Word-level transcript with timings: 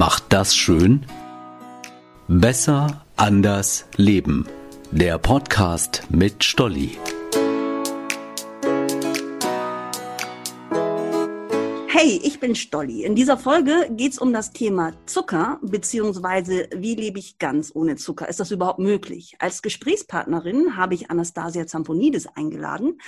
macht 0.00 0.24
das 0.30 0.56
schön? 0.56 1.04
Besser, 2.26 3.04
anders, 3.16 3.84
leben. 3.96 4.46
Der 4.90 5.18
Podcast 5.18 6.04
mit 6.08 6.42
Stolli. 6.42 6.96
Hey, 12.02 12.18
ich 12.24 12.40
bin 12.40 12.54
Stolli. 12.54 13.04
In 13.04 13.14
dieser 13.14 13.36
Folge 13.36 13.90
geht 13.90 14.12
es 14.12 14.18
um 14.18 14.32
das 14.32 14.52
Thema 14.52 14.94
Zucker, 15.04 15.58
beziehungsweise 15.60 16.66
wie 16.74 16.94
lebe 16.94 17.18
ich 17.18 17.36
ganz 17.38 17.72
ohne 17.74 17.96
Zucker? 17.96 18.26
Ist 18.26 18.40
das 18.40 18.50
überhaupt 18.50 18.78
möglich? 18.78 19.36
Als 19.38 19.60
Gesprächspartnerin 19.60 20.78
habe 20.78 20.94
ich 20.94 21.10
Anastasia 21.10 21.66
Zamponidis 21.66 22.26
eingeladen. 22.26 22.98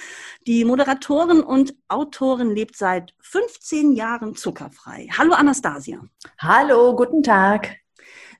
Die 0.46 0.66
Moderatorin 0.66 1.40
und 1.40 1.75
Autorin 1.89 2.54
lebt 2.54 2.76
seit 2.76 3.14
15 3.20 3.93
Jahren 3.93 4.35
zuckerfrei. 4.35 5.08
Hallo 5.16 5.32
Anastasia. 5.32 6.04
Hallo, 6.36 6.94
guten 6.94 7.22
Tag. 7.22 7.77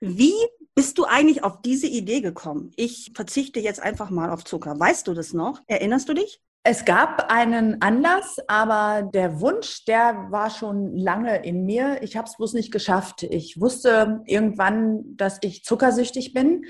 Wie 0.01 0.35
bist 0.75 0.99
du 0.99 1.07
eigentlich 1.07 1.45
auf 1.45 1.63
diese 1.63 1.87
Idee 1.87 2.21
gekommen? 2.21 2.73
Ich 2.77 3.13
verzichte 3.15 3.59
jetzt 3.59 3.81
einfach 3.81 4.11
mal 4.11 4.29
auf 4.29 4.45
Zucker. 4.45 4.79
Weißt 4.79 5.09
du 5.09 5.15
das 5.15 5.33
noch? 5.33 5.63
Erinnerst 5.67 6.11
du 6.11 6.13
dich? 6.13 6.43
Es 6.65 6.85
gab 6.85 7.33
einen 7.33 7.83
Anlass, 7.83 8.37
aber 8.47 9.03
der 9.03 9.41
Wunsch, 9.41 9.85
der 9.85 10.29
war 10.31 10.49
schon 10.49 10.97
lange 10.97 11.45
in 11.45 11.65
mir. 11.65 12.03
Ich 12.03 12.17
habe 12.17 12.29
es 12.29 12.37
bloß 12.37 12.53
nicht 12.53 12.71
geschafft. 12.71 13.25
Ich 13.25 13.61
wusste 13.61 14.21
irgendwann, 14.27 15.17
dass 15.17 15.39
ich 15.43 15.65
zuckersüchtig 15.65 16.33
bin 16.33 16.65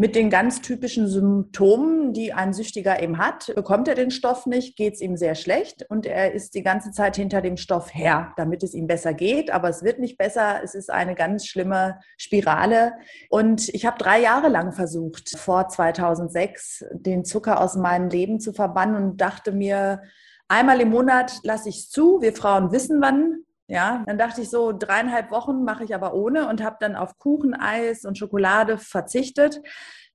mit 0.00 0.14
den 0.16 0.30
ganz 0.30 0.62
typischen 0.62 1.08
Symptomen, 1.08 2.14
die 2.14 2.32
ein 2.32 2.54
Süchtiger 2.54 3.02
eben 3.02 3.18
hat. 3.18 3.52
Bekommt 3.54 3.86
er 3.86 3.94
den 3.94 4.10
Stoff 4.10 4.46
nicht, 4.46 4.74
geht 4.74 4.94
es 4.94 5.02
ihm 5.02 5.14
sehr 5.18 5.34
schlecht 5.34 5.84
und 5.90 6.06
er 6.06 6.32
ist 6.32 6.54
die 6.54 6.62
ganze 6.62 6.90
Zeit 6.90 7.16
hinter 7.16 7.42
dem 7.42 7.58
Stoff 7.58 7.94
her, 7.94 8.32
damit 8.38 8.62
es 8.62 8.72
ihm 8.72 8.86
besser 8.86 9.12
geht. 9.12 9.50
Aber 9.50 9.68
es 9.68 9.82
wird 9.82 9.98
nicht 9.98 10.16
besser. 10.16 10.62
Es 10.64 10.74
ist 10.74 10.90
eine 10.90 11.14
ganz 11.14 11.46
schlimme 11.46 12.00
Spirale. 12.16 12.94
Und 13.28 13.68
ich 13.68 13.84
habe 13.84 13.98
drei 13.98 14.22
Jahre 14.22 14.48
lang 14.48 14.72
versucht, 14.72 15.36
vor 15.36 15.68
2006 15.68 16.86
den 16.92 17.26
Zucker 17.26 17.60
aus 17.60 17.76
meinem 17.76 18.08
Leben 18.08 18.40
zu 18.40 18.54
verbannen 18.54 18.96
und 18.96 19.20
dachte 19.20 19.52
mir, 19.52 20.00
einmal 20.48 20.80
im 20.80 20.88
Monat 20.88 21.40
lasse 21.42 21.68
ich 21.68 21.76
es 21.76 21.90
zu. 21.90 22.22
Wir 22.22 22.32
Frauen 22.32 22.72
wissen 22.72 23.02
wann. 23.02 23.44
Ja, 23.70 24.02
dann 24.04 24.18
dachte 24.18 24.40
ich 24.40 24.50
so, 24.50 24.72
dreieinhalb 24.72 25.30
Wochen 25.30 25.62
mache 25.62 25.84
ich 25.84 25.94
aber 25.94 26.12
ohne 26.12 26.48
und 26.48 26.60
habe 26.60 26.78
dann 26.80 26.96
auf 26.96 27.18
Kuchen, 27.18 27.54
Eis 27.54 28.04
und 28.04 28.18
Schokolade 28.18 28.78
verzichtet. 28.78 29.62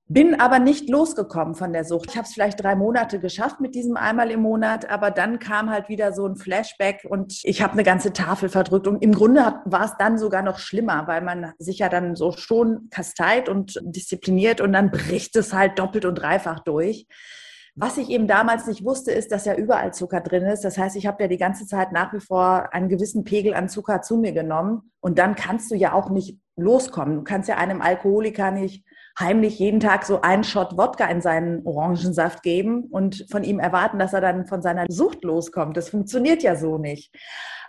Bin 0.08 0.38
aber 0.38 0.58
nicht 0.58 0.90
losgekommen 0.90 1.54
von 1.54 1.72
der 1.72 1.84
Sucht. 1.84 2.10
Ich 2.10 2.16
habe 2.18 2.26
es 2.26 2.34
vielleicht 2.34 2.62
drei 2.62 2.76
Monate 2.76 3.18
geschafft 3.18 3.60
mit 3.60 3.74
diesem 3.74 3.96
einmal 3.96 4.30
im 4.30 4.40
Monat, 4.40 4.90
aber 4.90 5.10
dann 5.10 5.38
kam 5.38 5.70
halt 5.70 5.88
wieder 5.88 6.12
so 6.12 6.26
ein 6.26 6.36
Flashback 6.36 7.06
und 7.08 7.40
ich 7.44 7.62
habe 7.62 7.72
eine 7.72 7.82
ganze 7.82 8.12
Tafel 8.12 8.50
verdrückt. 8.50 8.86
Und 8.86 9.02
im 9.02 9.12
Grunde 9.12 9.62
war 9.64 9.86
es 9.86 9.96
dann 9.98 10.18
sogar 10.18 10.42
noch 10.42 10.58
schlimmer, 10.58 11.06
weil 11.06 11.22
man 11.22 11.54
sich 11.58 11.78
ja 11.78 11.88
dann 11.88 12.14
so 12.14 12.32
schon 12.32 12.88
kasteit 12.90 13.48
und 13.48 13.80
diszipliniert 13.82 14.60
und 14.60 14.74
dann 14.74 14.90
bricht 14.90 15.34
es 15.34 15.54
halt 15.54 15.78
doppelt 15.78 16.04
und 16.04 16.16
dreifach 16.16 16.60
durch. 16.60 17.06
Was 17.78 17.98
ich 17.98 18.08
eben 18.08 18.26
damals 18.26 18.66
nicht 18.66 18.84
wusste, 18.84 19.12
ist, 19.12 19.30
dass 19.32 19.44
ja 19.44 19.54
überall 19.54 19.92
Zucker 19.92 20.22
drin 20.22 20.44
ist. 20.44 20.64
Das 20.64 20.78
heißt, 20.78 20.96
ich 20.96 21.06
habe 21.06 21.22
ja 21.22 21.28
die 21.28 21.36
ganze 21.36 21.66
Zeit 21.66 21.92
nach 21.92 22.10
wie 22.14 22.20
vor 22.20 22.72
einen 22.72 22.88
gewissen 22.88 23.24
Pegel 23.24 23.52
an 23.52 23.68
Zucker 23.68 24.00
zu 24.00 24.16
mir 24.16 24.32
genommen. 24.32 24.90
Und 25.00 25.18
dann 25.18 25.34
kannst 25.34 25.70
du 25.70 25.74
ja 25.74 25.92
auch 25.92 26.08
nicht 26.08 26.38
loskommen. 26.56 27.16
Du 27.16 27.22
kannst 27.22 27.50
ja 27.50 27.58
einem 27.58 27.82
Alkoholiker 27.82 28.50
nicht 28.50 28.82
heimlich 29.18 29.58
jeden 29.58 29.80
Tag 29.80 30.06
so 30.06 30.22
einen 30.22 30.42
Shot 30.42 30.78
Wodka 30.78 31.04
in 31.06 31.20
seinen 31.20 31.66
Orangensaft 31.66 32.42
geben 32.42 32.84
und 32.84 33.26
von 33.30 33.44
ihm 33.44 33.58
erwarten, 33.58 33.98
dass 33.98 34.14
er 34.14 34.22
dann 34.22 34.46
von 34.46 34.62
seiner 34.62 34.86
Sucht 34.88 35.22
loskommt. 35.22 35.76
Das 35.76 35.90
funktioniert 35.90 36.42
ja 36.42 36.56
so 36.56 36.78
nicht. 36.78 37.14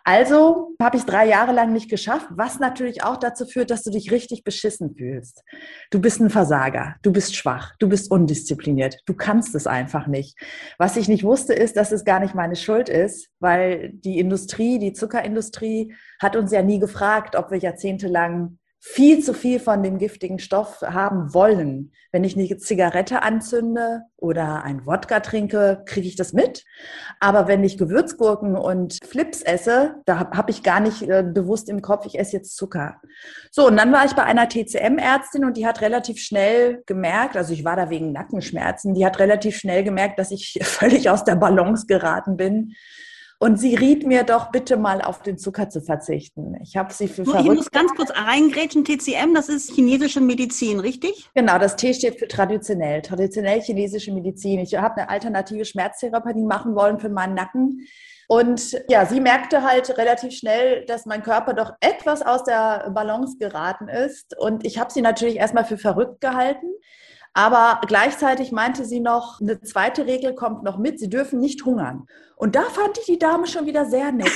Also 0.08 0.74
habe 0.82 0.96
ich 0.96 1.04
drei 1.04 1.28
Jahre 1.28 1.52
lang 1.52 1.74
nicht 1.74 1.90
geschafft, 1.90 2.28
was 2.30 2.60
natürlich 2.60 3.04
auch 3.04 3.18
dazu 3.18 3.46
führt, 3.46 3.72
dass 3.72 3.84
du 3.84 3.92
dich 3.92 4.10
richtig 4.10 4.46
beschissen 4.46 4.96
fühlst. 4.96 5.44
Du 5.92 6.00
bist 6.00 6.22
ein 6.22 6.30
Versager, 6.30 6.96
du 7.02 7.12
bist 7.12 7.36
schwach, 7.36 7.76
du 7.80 7.90
bist 7.90 8.10
undiszipliniert, 8.10 9.02
du 9.06 9.14
kannst 9.14 9.54
es 9.54 9.68
einfach 9.68 10.08
nicht. 10.08 10.40
Was 10.78 10.96
ich 10.96 11.10
nicht 11.10 11.26
wusste, 11.26 11.54
ist, 11.54 11.76
dass 11.76 11.92
es 11.92 12.06
gar 12.06 12.22
nicht 12.22 12.36
meine 12.36 12.56
Schuld 12.56 12.88
ist, 12.88 13.28
weil 13.42 13.92
die 13.96 14.18
Industrie, 14.18 14.80
die 14.80 14.94
Zuckerindustrie 14.94 15.94
hat 16.22 16.38
uns 16.38 16.54
ja 16.54 16.62
nie 16.62 16.80
gefragt, 16.80 17.36
ob 17.36 17.52
wir 17.52 17.58
jahrzehntelang 17.58 18.60
viel 18.80 19.24
zu 19.24 19.34
viel 19.34 19.60
von 19.60 19.82
dem 19.82 19.98
giftigen 19.98 20.40
Stoff 20.40 20.82
haben 20.82 21.34
wollen. 21.34 21.92
Wenn 22.12 22.24
ich 22.24 22.38
eine 22.38 22.58
Zigarette 22.58 23.22
anzünde 23.24 24.04
oder 24.16 24.64
ein 24.64 24.86
Wodka 24.86 25.20
trinke, 25.20 25.84
kriege 25.86 26.08
ich 26.08 26.16
das 26.16 26.32
mit. 26.34 26.64
Aber 27.20 27.48
wenn 27.48 27.64
ich 27.64 27.78
Gewürzgurken 27.78 28.56
und 28.56 29.00
Flips 29.04 29.42
esse, 29.42 29.96
da 30.06 30.20
habe 30.20 30.38
hab 30.38 30.50
ich 30.50 30.64
gar 30.64 30.80
nicht 30.80 31.02
äh, 31.02 31.24
bewusst 31.24 31.70
im 31.70 31.82
Kopf, 31.82 32.06
ich 32.06 32.20
esse 32.20 32.38
jetzt 32.38 32.56
Zucker. 32.56 33.02
So, 33.52 33.68
und 33.68 33.78
dann 33.78 33.92
war 33.92 34.06
ich 34.06 34.14
bei 34.14 34.24
einer 34.24 34.48
TCM-Ärztin 34.48 35.44
und 35.44 35.58
die 35.58 35.66
hat 35.66 35.82
relativ 35.82 36.20
schnell 36.20 36.84
gemerkt, 36.86 37.36
also 37.36 37.54
ich 37.54 37.66
war 37.66 37.76
da 37.76 37.90
wegen 37.90 38.12
Nackenschmerzen, 38.12 38.94
die 38.94 39.06
hat 39.06 39.20
relativ 39.20 39.58
schnell 39.58 39.84
gemerkt, 39.84 40.20
dass 40.20 40.32
ich 40.32 40.60
völlig 40.62 41.10
aus 41.10 41.24
der 41.24 41.36
Balance 41.36 41.88
geraten 41.88 42.38
bin 42.38 42.74
und 43.40 43.58
sie 43.60 43.76
riet 43.76 44.06
mir 44.06 44.24
doch 44.24 44.52
bitte 44.52 44.78
mal 44.78 45.02
auf 45.02 45.22
den 45.22 45.38
Zucker 45.38 45.70
zu 45.70 45.82
verzichten. 45.82 46.56
Ich 46.62 46.76
habe 46.76 46.92
sie 46.92 47.08
für 47.08 47.24
verrückt. 47.24 47.44
Ich 47.44 47.56
muss 47.56 47.72
ganz 47.72 47.94
kurz 47.94 48.12
reingrätschen. 48.12 48.84
TCM, 48.84 49.34
das 49.36 49.48
ist 49.48 49.72
chinesische 49.72 50.22
Medizin, 50.22 50.80
richtig? 50.80 51.30
Genau, 51.36 51.60
das 51.60 51.76
T 51.76 51.94
steht 51.94 52.18
für 52.18 52.28
traditionell. 52.28 53.02
Traditionell 53.04 53.62
chinesische 53.62 54.12
Medizin. 54.12 54.60
Ich 54.60 54.76
habe 54.76 54.98
eine 54.98 55.10
alternative 55.10 55.66
Schmerztherapie 55.66 56.44
machen 56.44 56.76
wollen 56.76 57.00
für 57.00 57.10
meinen 57.10 57.36
Nacken. 57.36 57.88
Und 58.28 58.76
ja, 58.90 59.06
sie 59.06 59.22
merkte 59.22 59.64
halt 59.64 59.98
relativ 59.98 60.34
schnell, 60.34 60.86
dass 60.86 61.06
mein 61.06 61.24
Körper 61.24 61.54
doch 61.54 61.74
etwas 61.80 62.22
aus 62.22 62.44
der 62.44 62.90
Balance 62.94 63.38
geraten 63.38 63.88
ist. 63.88 64.36
Und 64.38 64.66
ich 64.66 64.80
habe 64.80 64.92
sie 64.92 65.02
natürlich 65.02 65.38
erstmal 65.38 65.64
für 65.64 65.78
verrückt 65.78 66.22
gehalten. 66.22 66.68
Aber 67.38 67.82
gleichzeitig 67.86 68.52
meinte 68.52 68.84
sie 68.84 69.00
noch, 69.00 69.40
eine 69.40 69.62
zweite 69.62 70.08
Regel 70.08 70.34
kommt 70.34 70.64
noch 70.64 70.80
mit, 70.80 71.00
sie 71.00 71.08
dürfen 71.08 71.40
nicht 71.40 71.66
hungern. 71.66 72.08
Und 72.36 72.56
da 72.56 72.64
fand 72.64 72.98
ich 72.98 73.06
die 73.06 73.20
Dame 73.20 73.46
schon 73.46 73.68
wieder 73.68 73.86
sehr 73.86 74.12
nett. 74.12 74.26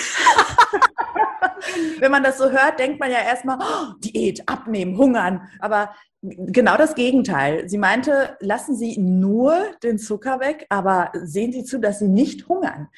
Wenn 2.00 2.12
man 2.12 2.22
das 2.22 2.38
so 2.38 2.51
hört, 2.51 2.78
denkt 2.78 3.00
man 3.00 3.09
ja 3.09 3.17
erstmal, 3.17 3.57
oh, 3.59 3.94
Diät, 3.97 4.47
abnehmen, 4.47 5.00
hungern. 5.00 5.50
Aber 5.59 5.95
genau 6.22 6.78
das 6.78 6.96
Gegenteil. 6.96 7.68
Sie 7.68 7.78
meinte, 7.78 8.38
lassen 8.40 8.76
Sie 8.76 8.98
nur 9.00 9.56
den 9.84 9.98
Zucker 9.98 10.40
weg, 10.40 10.66
aber 10.70 11.12
sehen 11.14 11.52
Sie 11.52 11.64
zu, 11.64 11.80
dass 11.80 12.00
Sie 12.00 12.08
nicht 12.08 12.48
hungern. 12.48 12.90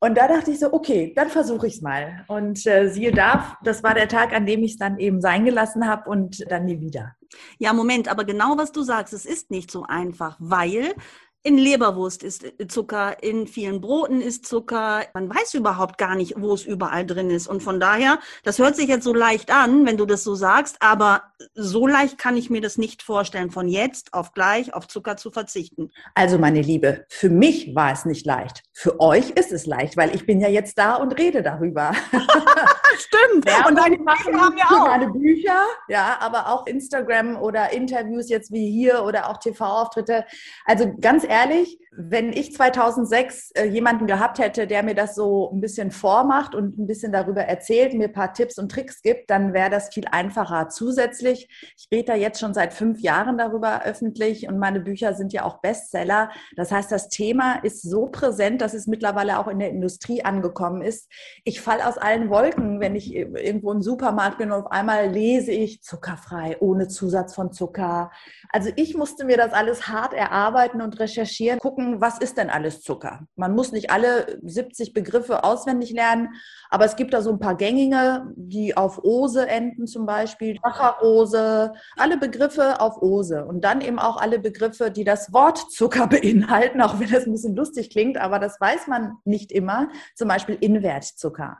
Und 0.00 0.16
da 0.16 0.28
dachte 0.28 0.52
ich 0.52 0.60
so, 0.60 0.72
okay, 0.72 1.12
dann 1.16 1.28
versuche 1.28 1.66
ich 1.66 1.76
es 1.76 1.82
mal. 1.82 2.24
Und 2.28 2.64
äh, 2.66 2.88
siehe 2.88 3.12
da, 3.12 3.58
das 3.64 3.82
war 3.82 3.94
der 3.94 4.08
Tag, 4.08 4.32
an 4.32 4.46
dem 4.46 4.62
ich 4.62 4.72
es 4.72 4.78
dann 4.78 4.98
eben 4.98 5.20
sein 5.20 5.44
gelassen 5.44 5.86
habe 5.88 6.08
und 6.08 6.50
dann 6.50 6.66
nie 6.66 6.80
wieder. 6.80 7.14
Ja, 7.58 7.72
Moment, 7.72 8.08
aber 8.08 8.24
genau 8.24 8.56
was 8.56 8.72
du 8.72 8.82
sagst, 8.82 9.12
es 9.12 9.26
ist 9.26 9.50
nicht 9.50 9.70
so 9.70 9.82
einfach, 9.82 10.36
weil 10.38 10.94
in 11.42 11.56
Leberwurst 11.56 12.22
ist 12.22 12.44
äh, 12.44 12.66
Zucker, 12.66 13.22
in 13.22 13.46
vielen 13.46 13.80
Broten 13.80 14.20
ist 14.20 14.46
Zucker. 14.46 15.02
Man 15.14 15.28
weiß 15.28 15.54
überhaupt 15.54 15.98
gar 15.98 16.14
nicht, 16.14 16.34
wo 16.36 16.52
es 16.52 16.64
überall 16.64 17.06
drin 17.06 17.30
ist. 17.30 17.46
Und 17.46 17.62
von 17.62 17.80
daher, 17.80 18.18
das 18.44 18.58
hört 18.58 18.76
sich 18.76 18.88
jetzt 18.88 19.04
so 19.04 19.14
leicht 19.14 19.50
an, 19.50 19.86
wenn 19.86 19.96
du 19.96 20.06
das 20.06 20.24
so 20.24 20.34
sagst, 20.34 20.76
aber 20.80 21.22
so 21.54 21.86
leicht 21.86 22.18
kann 22.18 22.36
ich 22.36 22.50
mir 22.50 22.60
das 22.60 22.78
nicht 22.78 23.02
vorstellen, 23.02 23.50
von 23.50 23.68
jetzt 23.68 24.14
auf 24.14 24.32
gleich 24.34 24.74
auf 24.74 24.88
Zucker 24.88 25.16
zu 25.16 25.30
verzichten. 25.30 25.90
Also 26.14 26.38
meine 26.38 26.60
Liebe, 26.60 27.06
für 27.08 27.30
mich 27.30 27.74
war 27.74 27.92
es 27.92 28.04
nicht 28.04 28.26
leicht. 28.26 28.62
Für 28.72 29.00
euch 29.00 29.30
ist 29.30 29.52
es 29.52 29.66
leicht, 29.66 29.96
weil 29.96 30.14
ich 30.14 30.26
bin 30.26 30.40
ja 30.40 30.48
jetzt 30.48 30.78
da 30.78 30.96
und 30.96 31.18
rede 31.18 31.42
darüber. 31.42 31.92
Stimmt. 32.96 33.48
Ja, 33.48 33.66
und 33.66 33.76
deine 33.76 33.98
Bücher 33.98 34.40
haben 34.40 34.56
ja 34.56 34.64
auch. 34.66 34.86
Meine 34.86 35.10
Bücher, 35.10 35.62
ja, 35.88 36.16
aber 36.20 36.48
auch 36.48 36.66
Instagram 36.66 37.36
oder 37.36 37.72
Interviews 37.72 38.28
jetzt 38.28 38.52
wie 38.52 38.70
hier 38.70 39.04
oder 39.04 39.28
auch 39.30 39.38
TV-Auftritte. 39.38 40.24
Also 40.64 40.94
ganz 41.00 41.24
ehrlich, 41.24 41.78
wenn 42.00 42.32
ich 42.32 42.54
2006 42.54 43.50
äh, 43.52 43.64
jemanden 43.64 44.06
gehabt 44.06 44.38
hätte, 44.38 44.68
der 44.68 44.84
mir 44.84 44.94
das 44.94 45.16
so 45.16 45.50
ein 45.52 45.60
bisschen 45.60 45.90
vormacht 45.90 46.54
und 46.54 46.78
ein 46.78 46.86
bisschen 46.86 47.10
darüber 47.10 47.42
erzählt, 47.42 47.92
mir 47.94 48.06
ein 48.06 48.12
paar 48.12 48.32
Tipps 48.32 48.56
und 48.56 48.70
Tricks 48.70 49.02
gibt, 49.02 49.30
dann 49.30 49.52
wäre 49.52 49.68
das 49.68 49.92
viel 49.92 50.04
einfacher. 50.10 50.68
Zusätzlich, 50.68 51.48
ich 51.76 51.88
rede 51.90 52.12
da 52.12 52.14
jetzt 52.14 52.38
schon 52.38 52.54
seit 52.54 52.72
fünf 52.72 53.00
Jahren 53.00 53.36
darüber 53.36 53.82
öffentlich 53.84 54.48
und 54.48 54.58
meine 54.58 54.78
Bücher 54.78 55.14
sind 55.14 55.32
ja 55.32 55.44
auch 55.44 55.60
Bestseller. 55.60 56.30
Das 56.54 56.70
heißt, 56.70 56.92
das 56.92 57.08
Thema 57.08 57.56
ist 57.64 57.82
so 57.82 58.06
präsent, 58.06 58.60
dass 58.60 58.74
es 58.74 58.86
mittlerweile 58.86 59.40
auch 59.40 59.48
in 59.48 59.58
der 59.58 59.70
Industrie 59.70 60.24
angekommen 60.24 60.82
ist. 60.82 61.10
Ich 61.42 61.60
falle 61.60 61.84
aus 61.84 61.98
allen 61.98 62.30
Wolken, 62.30 62.77
wenn 62.80 62.94
ich 62.94 63.14
irgendwo 63.14 63.72
im 63.72 63.82
Supermarkt 63.82 64.38
bin 64.38 64.52
und 64.52 64.64
auf 64.64 64.70
einmal 64.70 65.08
lese 65.08 65.52
ich 65.52 65.82
zuckerfrei, 65.82 66.56
ohne 66.60 66.88
Zusatz 66.88 67.34
von 67.34 67.52
Zucker. 67.52 68.10
Also 68.50 68.70
ich 68.76 68.96
musste 68.96 69.24
mir 69.24 69.36
das 69.36 69.52
alles 69.52 69.88
hart 69.88 70.14
erarbeiten 70.14 70.80
und 70.80 70.98
recherchieren 70.98 71.58
gucken, 71.58 72.00
was 72.00 72.18
ist 72.18 72.38
denn 72.38 72.50
alles 72.50 72.82
Zucker. 72.82 73.26
Man 73.36 73.54
muss 73.54 73.72
nicht 73.72 73.90
alle 73.90 74.38
70 74.42 74.92
Begriffe 74.92 75.44
auswendig 75.44 75.92
lernen, 75.92 76.28
aber 76.70 76.84
es 76.84 76.96
gibt 76.96 77.14
da 77.14 77.22
so 77.22 77.30
ein 77.30 77.38
paar 77.38 77.56
gängige, 77.56 78.26
die 78.36 78.76
auf 78.76 79.02
Ose 79.04 79.46
enden 79.46 79.86
zum 79.86 80.06
Beispiel, 80.06 80.58
Saccharose, 80.62 81.72
alle 81.96 82.18
Begriffe 82.18 82.80
auf 82.80 83.02
Ose 83.02 83.44
und 83.44 83.62
dann 83.64 83.80
eben 83.80 83.98
auch 83.98 84.16
alle 84.20 84.38
Begriffe, 84.38 84.90
die 84.90 85.04
das 85.04 85.32
Wort 85.32 85.58
Zucker 85.70 86.06
beinhalten, 86.08 86.80
auch 86.80 87.00
wenn 87.00 87.10
das 87.10 87.26
ein 87.26 87.32
bisschen 87.32 87.56
lustig 87.56 87.90
klingt, 87.90 88.18
aber 88.18 88.38
das 88.38 88.60
weiß 88.60 88.86
man 88.86 89.16
nicht 89.24 89.52
immer, 89.52 89.88
zum 90.14 90.28
Beispiel 90.28 90.56
Invertzucker. 90.60 91.58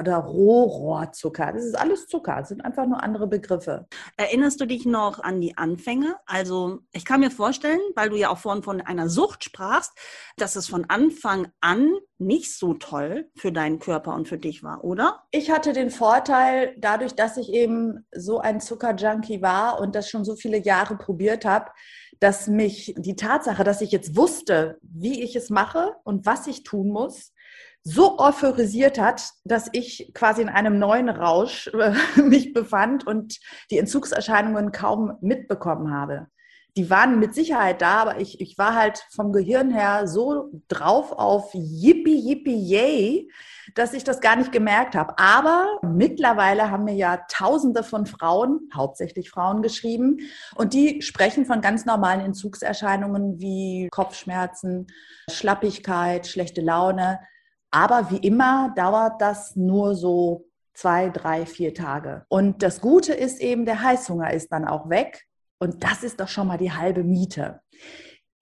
Oder 0.00 0.16
Rohrohrzucker. 0.16 1.52
Das 1.52 1.64
ist 1.64 1.78
alles 1.78 2.06
Zucker, 2.06 2.36
das 2.38 2.48
sind 2.48 2.64
einfach 2.64 2.86
nur 2.86 3.02
andere 3.02 3.26
Begriffe. 3.26 3.86
Erinnerst 4.16 4.60
du 4.60 4.66
dich 4.66 4.86
noch 4.86 5.20
an 5.20 5.40
die 5.40 5.56
Anfänge? 5.56 6.16
Also 6.26 6.80
ich 6.92 7.04
kann 7.04 7.20
mir 7.20 7.30
vorstellen, 7.30 7.80
weil 7.94 8.10
du 8.10 8.16
ja 8.16 8.30
auch 8.30 8.38
vorhin 8.38 8.62
von 8.62 8.80
einer 8.80 9.08
Sucht 9.08 9.44
sprachst, 9.44 9.92
dass 10.36 10.56
es 10.56 10.68
von 10.68 10.86
Anfang 10.88 11.48
an 11.60 11.92
nicht 12.18 12.56
so 12.56 12.74
toll 12.74 13.30
für 13.36 13.52
deinen 13.52 13.78
Körper 13.78 14.14
und 14.14 14.28
für 14.28 14.38
dich 14.38 14.62
war, 14.62 14.84
oder? 14.84 15.24
Ich 15.30 15.50
hatte 15.50 15.72
den 15.72 15.90
Vorteil, 15.90 16.74
dadurch, 16.78 17.14
dass 17.14 17.36
ich 17.36 17.52
eben 17.52 18.06
so 18.14 18.38
ein 18.38 18.60
Zuckerjunkie 18.60 19.42
war 19.42 19.80
und 19.80 19.94
das 19.94 20.08
schon 20.08 20.24
so 20.24 20.34
viele 20.34 20.58
Jahre 20.58 20.96
probiert 20.96 21.44
habe, 21.44 21.70
dass 22.20 22.46
mich 22.46 22.94
die 22.96 23.16
Tatsache, 23.16 23.64
dass 23.64 23.82
ich 23.82 23.90
jetzt 23.90 24.16
wusste, 24.16 24.78
wie 24.82 25.22
ich 25.22 25.36
es 25.36 25.50
mache 25.50 25.96
und 26.04 26.24
was 26.24 26.46
ich 26.46 26.62
tun 26.62 26.88
muss, 26.88 27.32
so 27.88 28.18
euphorisiert 28.18 28.98
hat, 28.98 29.30
dass 29.44 29.68
ich 29.72 30.10
quasi 30.12 30.42
in 30.42 30.48
einem 30.48 30.80
neuen 30.80 31.08
Rausch 31.08 31.68
äh, 31.68 31.92
mich 32.20 32.52
befand 32.52 33.06
und 33.06 33.38
die 33.70 33.78
Entzugserscheinungen 33.78 34.72
kaum 34.72 35.16
mitbekommen 35.20 35.94
habe. 35.94 36.26
Die 36.76 36.90
waren 36.90 37.20
mit 37.20 37.32
Sicherheit 37.32 37.80
da, 37.80 38.02
aber 38.02 38.20
ich, 38.20 38.40
ich 38.40 38.58
war 38.58 38.74
halt 38.74 39.06
vom 39.10 39.32
Gehirn 39.32 39.70
her 39.70 40.08
so 40.08 40.50
drauf 40.68 41.12
auf 41.12 41.54
Yippie, 41.54 42.18
Yippie, 42.18 42.58
Yay, 42.58 43.30
dass 43.74 43.94
ich 43.94 44.02
das 44.02 44.20
gar 44.20 44.34
nicht 44.34 44.50
gemerkt 44.50 44.96
habe. 44.96 45.16
Aber 45.16 45.78
mittlerweile 45.82 46.70
haben 46.70 46.84
mir 46.84 46.94
ja 46.96 47.18
Tausende 47.30 47.84
von 47.84 48.04
Frauen, 48.04 48.68
hauptsächlich 48.74 49.30
Frauen, 49.30 49.62
geschrieben 49.62 50.18
und 50.56 50.74
die 50.74 51.02
sprechen 51.02 51.46
von 51.46 51.60
ganz 51.60 51.86
normalen 51.86 52.20
Entzugserscheinungen 52.20 53.40
wie 53.40 53.88
Kopfschmerzen, 53.92 54.88
Schlappigkeit, 55.30 56.26
schlechte 56.26 56.60
Laune. 56.62 57.20
Aber 57.70 58.10
wie 58.10 58.18
immer 58.18 58.72
dauert 58.76 59.20
das 59.20 59.56
nur 59.56 59.94
so 59.94 60.46
zwei, 60.74 61.08
drei, 61.08 61.46
vier 61.46 61.74
Tage. 61.74 62.24
Und 62.28 62.62
das 62.62 62.80
Gute 62.80 63.12
ist 63.12 63.40
eben, 63.40 63.64
der 63.64 63.82
Heißhunger 63.82 64.32
ist 64.32 64.52
dann 64.52 64.66
auch 64.66 64.88
weg. 64.88 65.24
Und 65.58 65.82
das 65.82 66.02
ist 66.02 66.20
doch 66.20 66.28
schon 66.28 66.48
mal 66.48 66.58
die 66.58 66.72
halbe 66.72 67.02
Miete. 67.02 67.60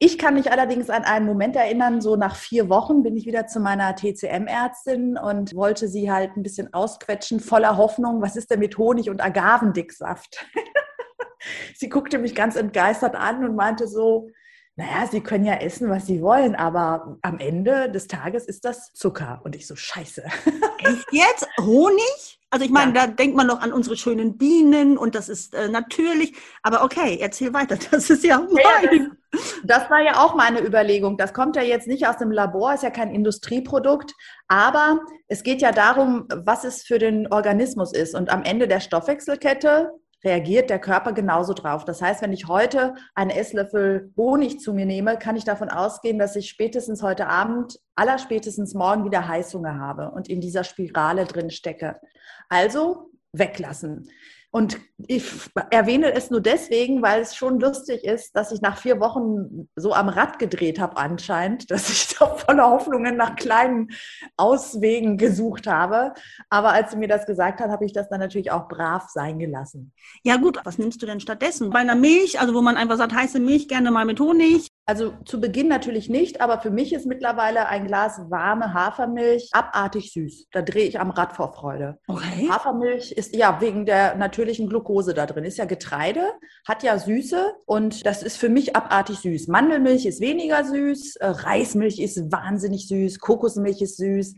Ich 0.01 0.19
kann 0.19 0.35
mich 0.35 0.51
allerdings 0.51 0.91
an 0.91 1.05
einen 1.05 1.25
Moment 1.25 1.55
erinnern, 1.55 2.01
so 2.01 2.17
nach 2.17 2.35
vier 2.35 2.69
Wochen 2.69 3.03
bin 3.05 3.17
ich 3.17 3.27
wieder 3.27 3.47
zu 3.47 3.61
meiner 3.61 3.95
TCM-Ärztin 3.95 5.17
und 5.17 5.55
wollte 5.55 5.89
sie 5.89 6.11
halt 6.11 6.37
ein 6.37 6.43
bisschen 6.43 6.75
ausquetschen, 6.75 7.39
voller 7.39 7.77
Hoffnung, 7.77 8.21
was 8.21 8.37
ist 8.37 8.51
denn 8.51 8.59
mit 8.59 8.77
Honig 8.77 9.09
und 9.09 9.25
Agavendicksaft? 9.25 10.45
sie 11.77 11.89
guckte 11.89 12.19
mich 12.19 12.35
ganz 12.35 12.57
entgeistert 12.57 13.15
an 13.15 13.45
und 13.45 13.55
meinte 13.55 13.87
so, 13.87 14.29
naja, 14.77 15.07
Sie 15.09 15.21
können 15.21 15.45
ja 15.45 15.55
essen, 15.55 15.89
was 15.89 16.07
Sie 16.07 16.21
wollen, 16.21 16.57
aber 16.57 17.17
am 17.23 17.39
Ende 17.39 17.91
des 17.91 18.09
Tages 18.09 18.47
ist 18.47 18.65
das 18.65 18.93
Zucker. 18.93 19.41
Und 19.45 19.55
ich 19.55 19.69
so, 19.69 19.77
scheiße. 19.77 20.23
Echt 20.79 21.07
jetzt? 21.13 21.47
Honig? 21.61 22.41
Also 22.51 22.67
ich 22.67 22.73
meine, 22.73 22.95
ja. 22.95 23.07
da 23.07 23.13
denkt 23.13 23.37
man 23.37 23.47
noch 23.47 23.61
an 23.61 23.73
unsere 23.73 23.97
schönen 23.97 24.37
Bienen 24.37 24.97
und 24.97 25.15
das 25.15 25.29
ist 25.29 25.55
äh, 25.55 25.69
natürlich. 25.69 26.35
Aber 26.63 26.85
okay, 26.85 27.19
erzähl 27.21 27.53
weiter. 27.53 27.77
Das 27.91 28.11
ist 28.11 28.25
ja 28.25 28.39
mein. 28.39 29.17
Das, 29.31 29.41
das 29.65 29.91
war 29.91 30.01
ja 30.01 30.25
auch 30.25 30.35
meine 30.35 30.61
Überlegung. 30.61 31.17
Das 31.17 31.33
kommt 31.33 31.57
ja 31.57 31.63
jetzt 31.63 31.87
nicht 31.87 32.07
aus 32.07 32.19
dem 32.19 32.31
Labor, 32.31 32.75
ist 32.75 32.83
ja 32.83 32.91
kein 32.91 33.13
Industrieprodukt. 33.13 34.13
Aber 34.49 35.01
es 35.29 35.43
geht 35.43 35.63
ja 35.63 35.73
darum, 35.73 36.27
was 36.33 36.65
es 36.65 36.83
für 36.83 36.99
den 36.99 37.33
Organismus 37.33 37.93
ist. 37.93 38.15
Und 38.15 38.31
am 38.31 38.43
Ende 38.43 38.69
der 38.69 38.81
Stoffwechselkette 38.81 39.91
reagiert 40.25 40.71
der 40.71 40.79
Körper 40.79 41.13
genauso 41.13 41.53
drauf. 41.53 41.85
Das 41.85 42.01
heißt, 42.01 42.23
wenn 42.23 42.33
ich 42.33 42.49
heute 42.49 42.95
einen 43.15 43.31
Esslöffel 43.31 44.13
Honig 44.17 44.61
zu 44.61 44.73
mir 44.73 44.87
nehme, 44.87 45.19
kann 45.19 45.37
ich 45.37 45.45
davon 45.45 45.69
ausgehen, 45.69 46.19
dass 46.19 46.37
ich 46.37 46.49
spätestens 46.49 47.03
heute 47.03 47.27
Abend, 47.27 47.79
allerspätestens 47.95 48.75
morgen 48.75 49.05
wieder 49.05 49.29
Heißhunger 49.29 49.79
habe 49.79 50.11
und 50.11 50.29
in 50.29 50.41
dieser 50.41 50.65
Spirale 50.65 51.25
drin 51.25 51.51
stecke. 51.51 52.01
Also 52.49 53.11
weglassen. 53.33 54.09
Und 54.55 54.79
ich 55.09 55.25
erwähne 55.73 56.13
es 56.13 56.31
nur 56.31 56.41
deswegen, 56.41 57.03
weil 57.03 57.23
es 57.23 57.35
schon 57.35 57.59
lustig 57.59 58.05
ist, 58.05 58.37
dass 58.37 58.53
ich 58.53 58.61
nach 58.61 58.79
vier 58.79 59.01
Wochen 59.01 59.69
so 59.75 59.93
am 59.93 60.09
Rad 60.09 60.39
gedreht 60.39 60.79
habe 60.79 60.97
anscheinend, 60.97 61.69
dass 61.73 61.91
ich 61.91 62.15
da 62.17 62.27
voller 62.27 62.71
Hoffnungen 62.71 63.17
nach 63.17 63.35
kleinen 63.35 63.89
Auswegen 64.37 65.19
gesucht 65.19 65.67
habe. 65.67 66.15
Aber 66.51 66.73
als 66.73 66.93
sie 66.93 66.99
mir 66.99 67.09
das 67.09 67.27
gesagt 67.27 67.61
hat, 67.61 67.71
habe 67.71 67.85
ich 67.85 67.93
das 67.93 68.09
dann 68.09 68.21
natürlich 68.21 68.53
auch 68.53 68.69
brav 68.69 69.09
sein 69.09 69.41
gelassen. 69.41 69.93
Ja 70.23 70.37
gut, 70.37 70.61
was 70.63 70.79
nimmst 70.79 71.03
du 71.03 71.07
denn 71.07 71.19
stattdessen? 71.19 71.71
Bei 71.71 71.81
einer 71.81 71.97
Milch, 71.97 72.39
also 72.39 72.55
wo 72.55 72.63
man 72.63 72.77
einfach 72.77 72.97
sagt, 72.97 73.13
heiße 73.13 73.41
Milch 73.41 73.67
gerne 73.67 73.91
mal 73.91 74.05
mit 74.05 74.21
Honig. 74.21 74.69
Also 74.87 75.15
zu 75.25 75.41
Beginn 75.41 75.69
natürlich 75.69 76.11
nicht, 76.11 76.43
aber 76.43 76.61
für 76.61 76.71
mich 76.71 76.93
ist 76.93 77.07
mittlerweile 77.07 77.69
ein 77.69 77.87
Glas 77.87 78.21
warme 78.29 78.75
Hafermilch 78.75 79.49
abartig 79.53 80.13
süß. 80.13 80.49
Da 80.53 80.61
drehe 80.61 80.85
ich 80.85 81.01
am 81.01 81.11
Rad 81.11 81.33
vor 81.33 81.55
Freude. 81.55 81.99
Okay. 82.07 82.49
Hafermilch 82.51 83.13
ist 83.13 83.35
ja 83.35 83.63
wegen 83.63 83.87
der 83.87 84.15
natürlichen 84.17 84.69
Glucose 84.69 85.15
da 85.15 85.25
drin. 85.25 85.45
Ist 85.45 85.57
ja 85.57 85.65
Getreide, 85.65 86.33
hat 86.69 86.83
ja 86.83 86.99
Süße 86.99 87.55
und 87.65 88.05
das 88.05 88.23
ist 88.23 88.37
für 88.37 88.51
mich 88.51 88.77
abartig 88.77 89.21
süß. 89.21 89.49
Mandelmilch 89.49 90.05
ist 90.05 90.21
weniger 90.21 90.65
süß, 90.65 91.17
äh, 91.17 91.27
Reismilch 91.29 91.99
ist 91.99 92.31
wahnsinnig 92.31 92.87
süß, 92.87 93.21
Kokosmilch 93.21 93.81
ist 93.81 93.97
süß. 93.97 94.35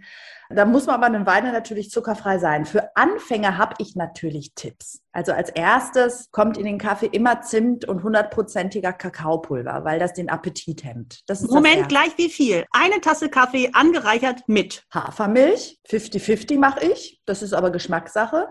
Da 0.48 0.64
muss 0.64 0.86
man 0.86 0.96
aber 0.96 1.06
einen 1.06 1.26
Weine 1.26 1.52
natürlich 1.52 1.90
zuckerfrei 1.90 2.38
sein. 2.38 2.66
Für 2.66 2.96
Anfänger 2.96 3.58
habe 3.58 3.74
ich 3.78 3.96
natürlich 3.96 4.54
Tipps. 4.54 5.00
Also 5.12 5.32
als 5.32 5.50
erstes 5.50 6.30
kommt 6.30 6.56
in 6.56 6.64
den 6.64 6.78
Kaffee 6.78 7.06
immer 7.06 7.42
Zimt 7.42 7.84
und 7.86 8.02
hundertprozentiger 8.02 8.92
Kakaopulver, 8.92 9.84
weil 9.84 9.98
das 9.98 10.12
den 10.14 10.28
Appetit 10.28 10.84
hemmt. 10.84 11.22
Moment, 11.48 11.88
gleich 11.88 12.16
wie 12.16 12.28
viel? 12.28 12.64
Eine 12.70 13.00
Tasse 13.00 13.28
Kaffee 13.28 13.70
angereichert 13.72 14.42
mit 14.46 14.84
Hafermilch. 14.92 15.80
50-50 15.88 16.58
mache 16.58 16.84
ich. 16.86 17.20
Das 17.26 17.42
ist 17.42 17.52
aber 17.52 17.70
Geschmackssache. 17.70 18.48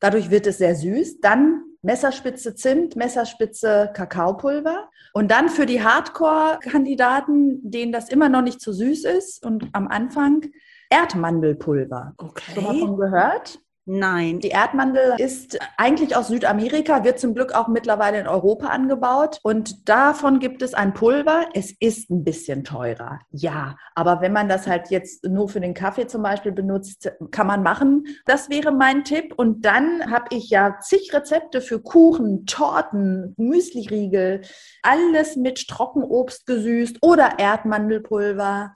Dadurch 0.00 0.30
wird 0.30 0.46
es 0.46 0.58
sehr 0.58 0.74
süß. 0.74 1.20
Dann 1.20 1.62
Messerspitze 1.82 2.54
Zimt, 2.54 2.96
Messerspitze 2.96 3.90
Kakaopulver. 3.94 4.90
Und 5.14 5.30
dann 5.30 5.48
für 5.48 5.66
die 5.66 5.82
Hardcore-Kandidaten, 5.82 7.60
denen 7.62 7.92
das 7.92 8.08
immer 8.08 8.28
noch 8.28 8.42
nicht 8.42 8.60
zu 8.60 8.72
süß 8.72 9.04
ist 9.04 9.44
und 9.44 9.68
am 9.72 9.88
Anfang 9.88 10.50
Erdmandelpulver. 10.92 12.14
Okay. 12.18 12.52
Schon 12.54 12.64
mal 12.64 12.78
von 12.78 12.96
gehört? 12.96 13.58
Nein. 13.84 14.38
Die 14.38 14.50
Erdmandel 14.50 15.14
ist 15.18 15.58
eigentlich 15.76 16.14
aus 16.14 16.28
Südamerika, 16.28 17.02
wird 17.02 17.18
zum 17.18 17.34
Glück 17.34 17.52
auch 17.52 17.66
mittlerweile 17.66 18.20
in 18.20 18.28
Europa 18.28 18.68
angebaut. 18.68 19.40
Und 19.42 19.88
davon 19.88 20.38
gibt 20.38 20.62
es 20.62 20.72
ein 20.72 20.94
Pulver. 20.94 21.46
Es 21.52 21.72
ist 21.80 22.08
ein 22.08 22.22
bisschen 22.22 22.62
teurer, 22.62 23.18
ja. 23.32 23.74
Aber 23.96 24.20
wenn 24.20 24.32
man 24.32 24.48
das 24.48 24.68
halt 24.68 24.90
jetzt 24.90 25.24
nur 25.24 25.48
für 25.48 25.58
den 25.58 25.74
Kaffee 25.74 26.06
zum 26.06 26.22
Beispiel 26.22 26.52
benutzt, 26.52 27.10
kann 27.32 27.48
man 27.48 27.64
machen. 27.64 28.04
Das 28.24 28.50
wäre 28.50 28.70
mein 28.70 29.02
Tipp. 29.02 29.34
Und 29.36 29.64
dann 29.64 30.12
habe 30.12 30.26
ich 30.30 30.48
ja 30.50 30.78
zig 30.80 31.12
Rezepte 31.12 31.60
für 31.60 31.80
Kuchen, 31.80 32.46
Torten, 32.46 33.34
Müsliriegel, 33.36 34.42
alles 34.82 35.34
mit 35.34 35.66
Trockenobst 35.66 36.46
gesüßt 36.46 36.98
oder 37.02 37.40
Erdmandelpulver. 37.40 38.74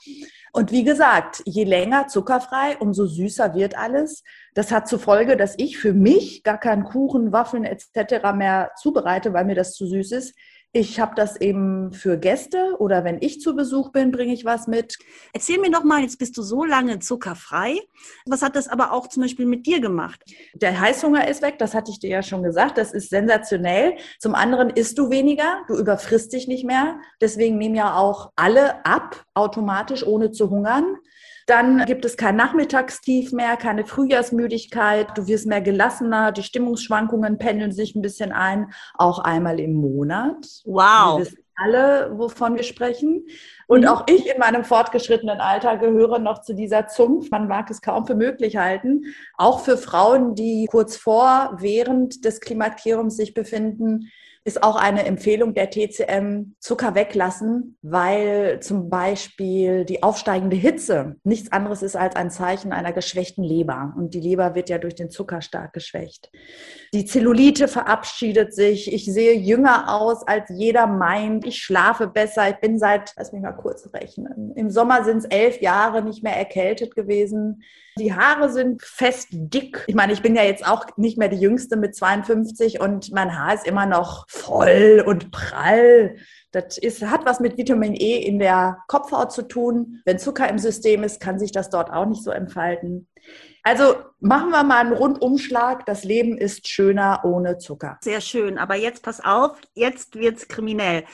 Und 0.57 0.73
wie 0.73 0.85
gesagt, 0.85 1.43
je 1.45 1.65
länger 1.65 2.09
zuckerfrei, 2.09 2.79
umso 2.79 3.05
süßer 3.05 3.55
wird 3.55 3.77
alles. 3.77 4.23
Das 4.55 4.73
hat 4.73 4.89
zur 4.89 4.99
Folge, 4.99 5.37
dass 5.37 5.55
ich 5.59 5.77
für 5.77 5.93
mich 5.93 6.45
gar 6.45 6.57
keinen 6.57 6.85
Kuchen, 6.85 7.31
Waffeln 7.31 7.65
etc. 7.65 8.33
mehr 8.35 8.71
zubereite, 8.81 9.35
weil 9.35 9.45
mir 9.45 9.55
das 9.55 9.75
zu 9.75 9.87
süß 9.87 10.13
ist. 10.13 10.35
Ich 10.73 11.01
habe 11.01 11.15
das 11.15 11.41
eben 11.41 11.93
für 11.93 12.19
Gäste 12.19 12.77
oder 12.79 13.03
wenn 13.03 13.17
ich 13.23 13.41
zu 13.41 13.57
Besuch 13.57 13.93
bin, 13.93 14.11
bringe 14.11 14.35
ich 14.35 14.45
was 14.45 14.67
mit. 14.67 14.99
Erzähl 15.33 15.59
mir 15.59 15.71
doch 15.71 15.85
mal, 15.85 16.03
jetzt 16.03 16.19
bist 16.19 16.37
du 16.37 16.43
so 16.43 16.65
lange 16.65 16.99
zuckerfrei. 16.99 17.81
Was 18.27 18.43
hat 18.43 18.57
das 18.57 18.69
aber 18.69 18.93
auch 18.93 19.09
zum 19.09 19.23
Beispiel 19.23 19.47
mit 19.47 19.67
dir 19.67 19.81
gemacht? 19.81 20.23
Der 20.55 20.79
Heißhunger 20.79 21.29
ist 21.29 21.41
weg, 21.41 21.59
das 21.59 21.75
hatte 21.75 21.91
ich 21.91 21.99
dir 21.99 22.11
ja 22.11 22.23
schon 22.23 22.43
gesagt. 22.43 22.77
Das 22.77 22.93
ist 22.93 23.09
sensationell. 23.09 23.97
Zum 24.19 24.35
anderen 24.35 24.69
isst 24.69 24.99
du 24.99 25.09
weniger, 25.09 25.63
du 25.67 25.79
überfrisst 25.79 26.35
dich 26.35 26.47
nicht 26.47 26.67
mehr. 26.67 27.01
Deswegen 27.23 27.57
nehmen 27.57 27.75
ja 27.75 27.97
auch 27.97 28.33
alle 28.37 28.85
ab, 28.85 29.25
automatisch, 29.33 30.07
ohne 30.07 30.31
zu 30.31 30.51
hungern. 30.51 30.97
Dann 31.47 31.85
gibt 31.87 32.05
es 32.05 32.17
kein 32.17 32.35
Nachmittagstief 32.35 33.33
mehr, 33.33 33.57
keine 33.57 33.87
Frühjahrsmüdigkeit. 33.87 35.17
Du 35.17 35.29
wirst 35.29 35.47
mehr 35.47 35.61
gelassener. 35.61 36.33
Die 36.33 36.43
Stimmungsschwankungen 36.43 37.39
pendeln 37.39 37.71
sich 37.71 37.95
ein 37.95 38.03
bisschen 38.03 38.33
ein, 38.33 38.73
auch 38.95 39.21
einmal 39.21 39.61
im 39.61 39.75
Monat. 39.75 40.45
Wow. 40.65 41.19
Wir 41.19 41.27
wissen 41.27 41.47
alle, 41.55 42.11
wovon 42.19 42.57
wir 42.57 42.65
sprechen. 42.65 43.27
Und 43.67 43.83
mhm. 43.83 43.89
auch 43.89 44.05
ich 44.09 44.27
in 44.27 44.39
meinem 44.39 44.65
fortgeschrittenen 44.65 45.41
Alter 45.41 45.79
gehöre 45.79 46.19
noch 46.19 46.43
zu 46.43 46.55
dieser 46.55 46.89
Zunft. 46.89 47.31
Man 47.31 47.49
mag 47.49 47.71
es 47.71 47.81
kaum 47.81 48.07
für 48.07 48.17
möglich 48.17 48.57
halten. 48.57 49.05
Auch 49.37 49.61
für 49.61 49.79
Frauen, 49.79 50.35
die 50.35 50.67
kurz 50.71 50.97
vor, 50.97 51.57
während 51.59 52.25
des 52.25 52.41
Klimakteriums 52.41 53.17
sich 53.17 53.35
befinden, 53.35 54.11
ist 54.47 54.63
auch 54.63 54.77
eine 54.77 55.05
Empfehlung 55.05 55.55
der 55.55 55.71
TCM, 55.71 56.55
Zucker 56.61 56.95
weglassen, 56.95 57.77
weil 57.83 58.61
zum 58.61 58.89
Beispiel 58.89 59.85
die 59.85 60.05
aufsteigende 60.05 60.55
Hitze 60.55 61.17
nichts 61.25 61.51
anderes 61.51 61.83
ist 61.83 61.97
als 61.97 62.15
ein 62.15 62.31
Zeichen 62.31 62.73
einer 62.73 62.93
geschwächten 62.93 63.43
Leber. 63.43 63.93
Und 63.97 64.15
die 64.15 64.21
Leber 64.21 64.55
wird 64.55 64.69
ja 64.69 64.79
durch 64.79 64.95
den 64.95 65.11
Zucker 65.11 65.43
stark 65.43 65.73
geschwächt. 65.73 66.31
Die 66.95 67.05
Zellulite 67.05 67.67
verabschiedet 67.67 68.55
sich. 68.55 68.93
Ich 68.93 69.07
sehe 69.07 69.35
jünger 69.35 69.93
aus, 69.93 70.25
als 70.29 70.49
jeder 70.49 70.87
meint. 70.87 71.45
Ich 71.45 71.59
schlafe 71.59 72.07
besser. 72.07 72.49
Ich 72.49 72.61
bin 72.61 72.79
seit, 72.79 73.15
lass 73.17 73.33
mich 73.33 73.43
mal 73.43 73.51
kurz 73.51 73.93
rechnen, 73.93 74.53
im 74.55 74.71
Sommer 74.71 75.03
sind 75.03 75.19
es 75.19 75.25
elf 75.25 75.61
Jahre 75.61 76.03
nicht 76.03 76.23
mehr 76.23 76.37
erkältet 76.37 76.95
gewesen. 76.95 77.65
Die 77.99 78.13
Haare 78.13 78.53
sind 78.53 78.83
fest 78.83 79.29
dick. 79.31 79.83
Ich 79.87 79.95
meine, 79.95 80.13
ich 80.13 80.21
bin 80.21 80.35
ja 80.37 80.43
jetzt 80.43 80.67
auch 80.67 80.85
nicht 80.99 81.17
mehr 81.17 81.31
die 81.31 81.39
Jüngste 81.39 81.77
mit 81.77 81.97
52 81.97 82.79
und 82.79 83.11
mein 83.13 83.39
Haar 83.39 83.55
ist 83.55 83.67
immer 83.67 83.87
noch 83.87 84.27
voll 84.29 85.03
und 85.07 85.31
prall. 85.31 86.17
Das 86.53 86.77
ist, 86.77 87.03
hat 87.03 87.25
was 87.25 87.41
mit 87.41 87.57
Vitamin 87.57 87.95
E 87.95 88.19
in 88.19 88.39
der 88.39 88.79
Kopfhaut 88.89 89.33
zu 89.33 89.43
tun. 89.43 90.03
Wenn 90.05 90.19
Zucker 90.19 90.47
im 90.49 90.59
System 90.59 91.05
ist, 91.05 91.21
kann 91.21 91.39
sich 91.39 91.53
das 91.53 91.71
dort 91.71 91.91
auch 91.91 92.05
nicht 92.05 92.23
so 92.23 92.31
entfalten. 92.31 93.09
Also 93.63 93.97
machen 94.21 94.51
wir 94.51 94.63
mal 94.63 94.81
einen 94.81 94.93
Rundumschlag. 94.93 95.87
Das 95.87 96.05
Leben 96.05 96.37
ist 96.37 96.69
schöner 96.69 97.23
ohne 97.25 97.57
Zucker. 97.57 97.97
Sehr 98.03 98.21
schön. 98.21 98.59
Aber 98.59 98.77
jetzt 98.77 99.03
pass 99.03 99.25
auf, 99.25 99.59
jetzt 99.75 100.17
wird 100.17 100.37
es 100.37 100.49
kriminell 100.49 101.05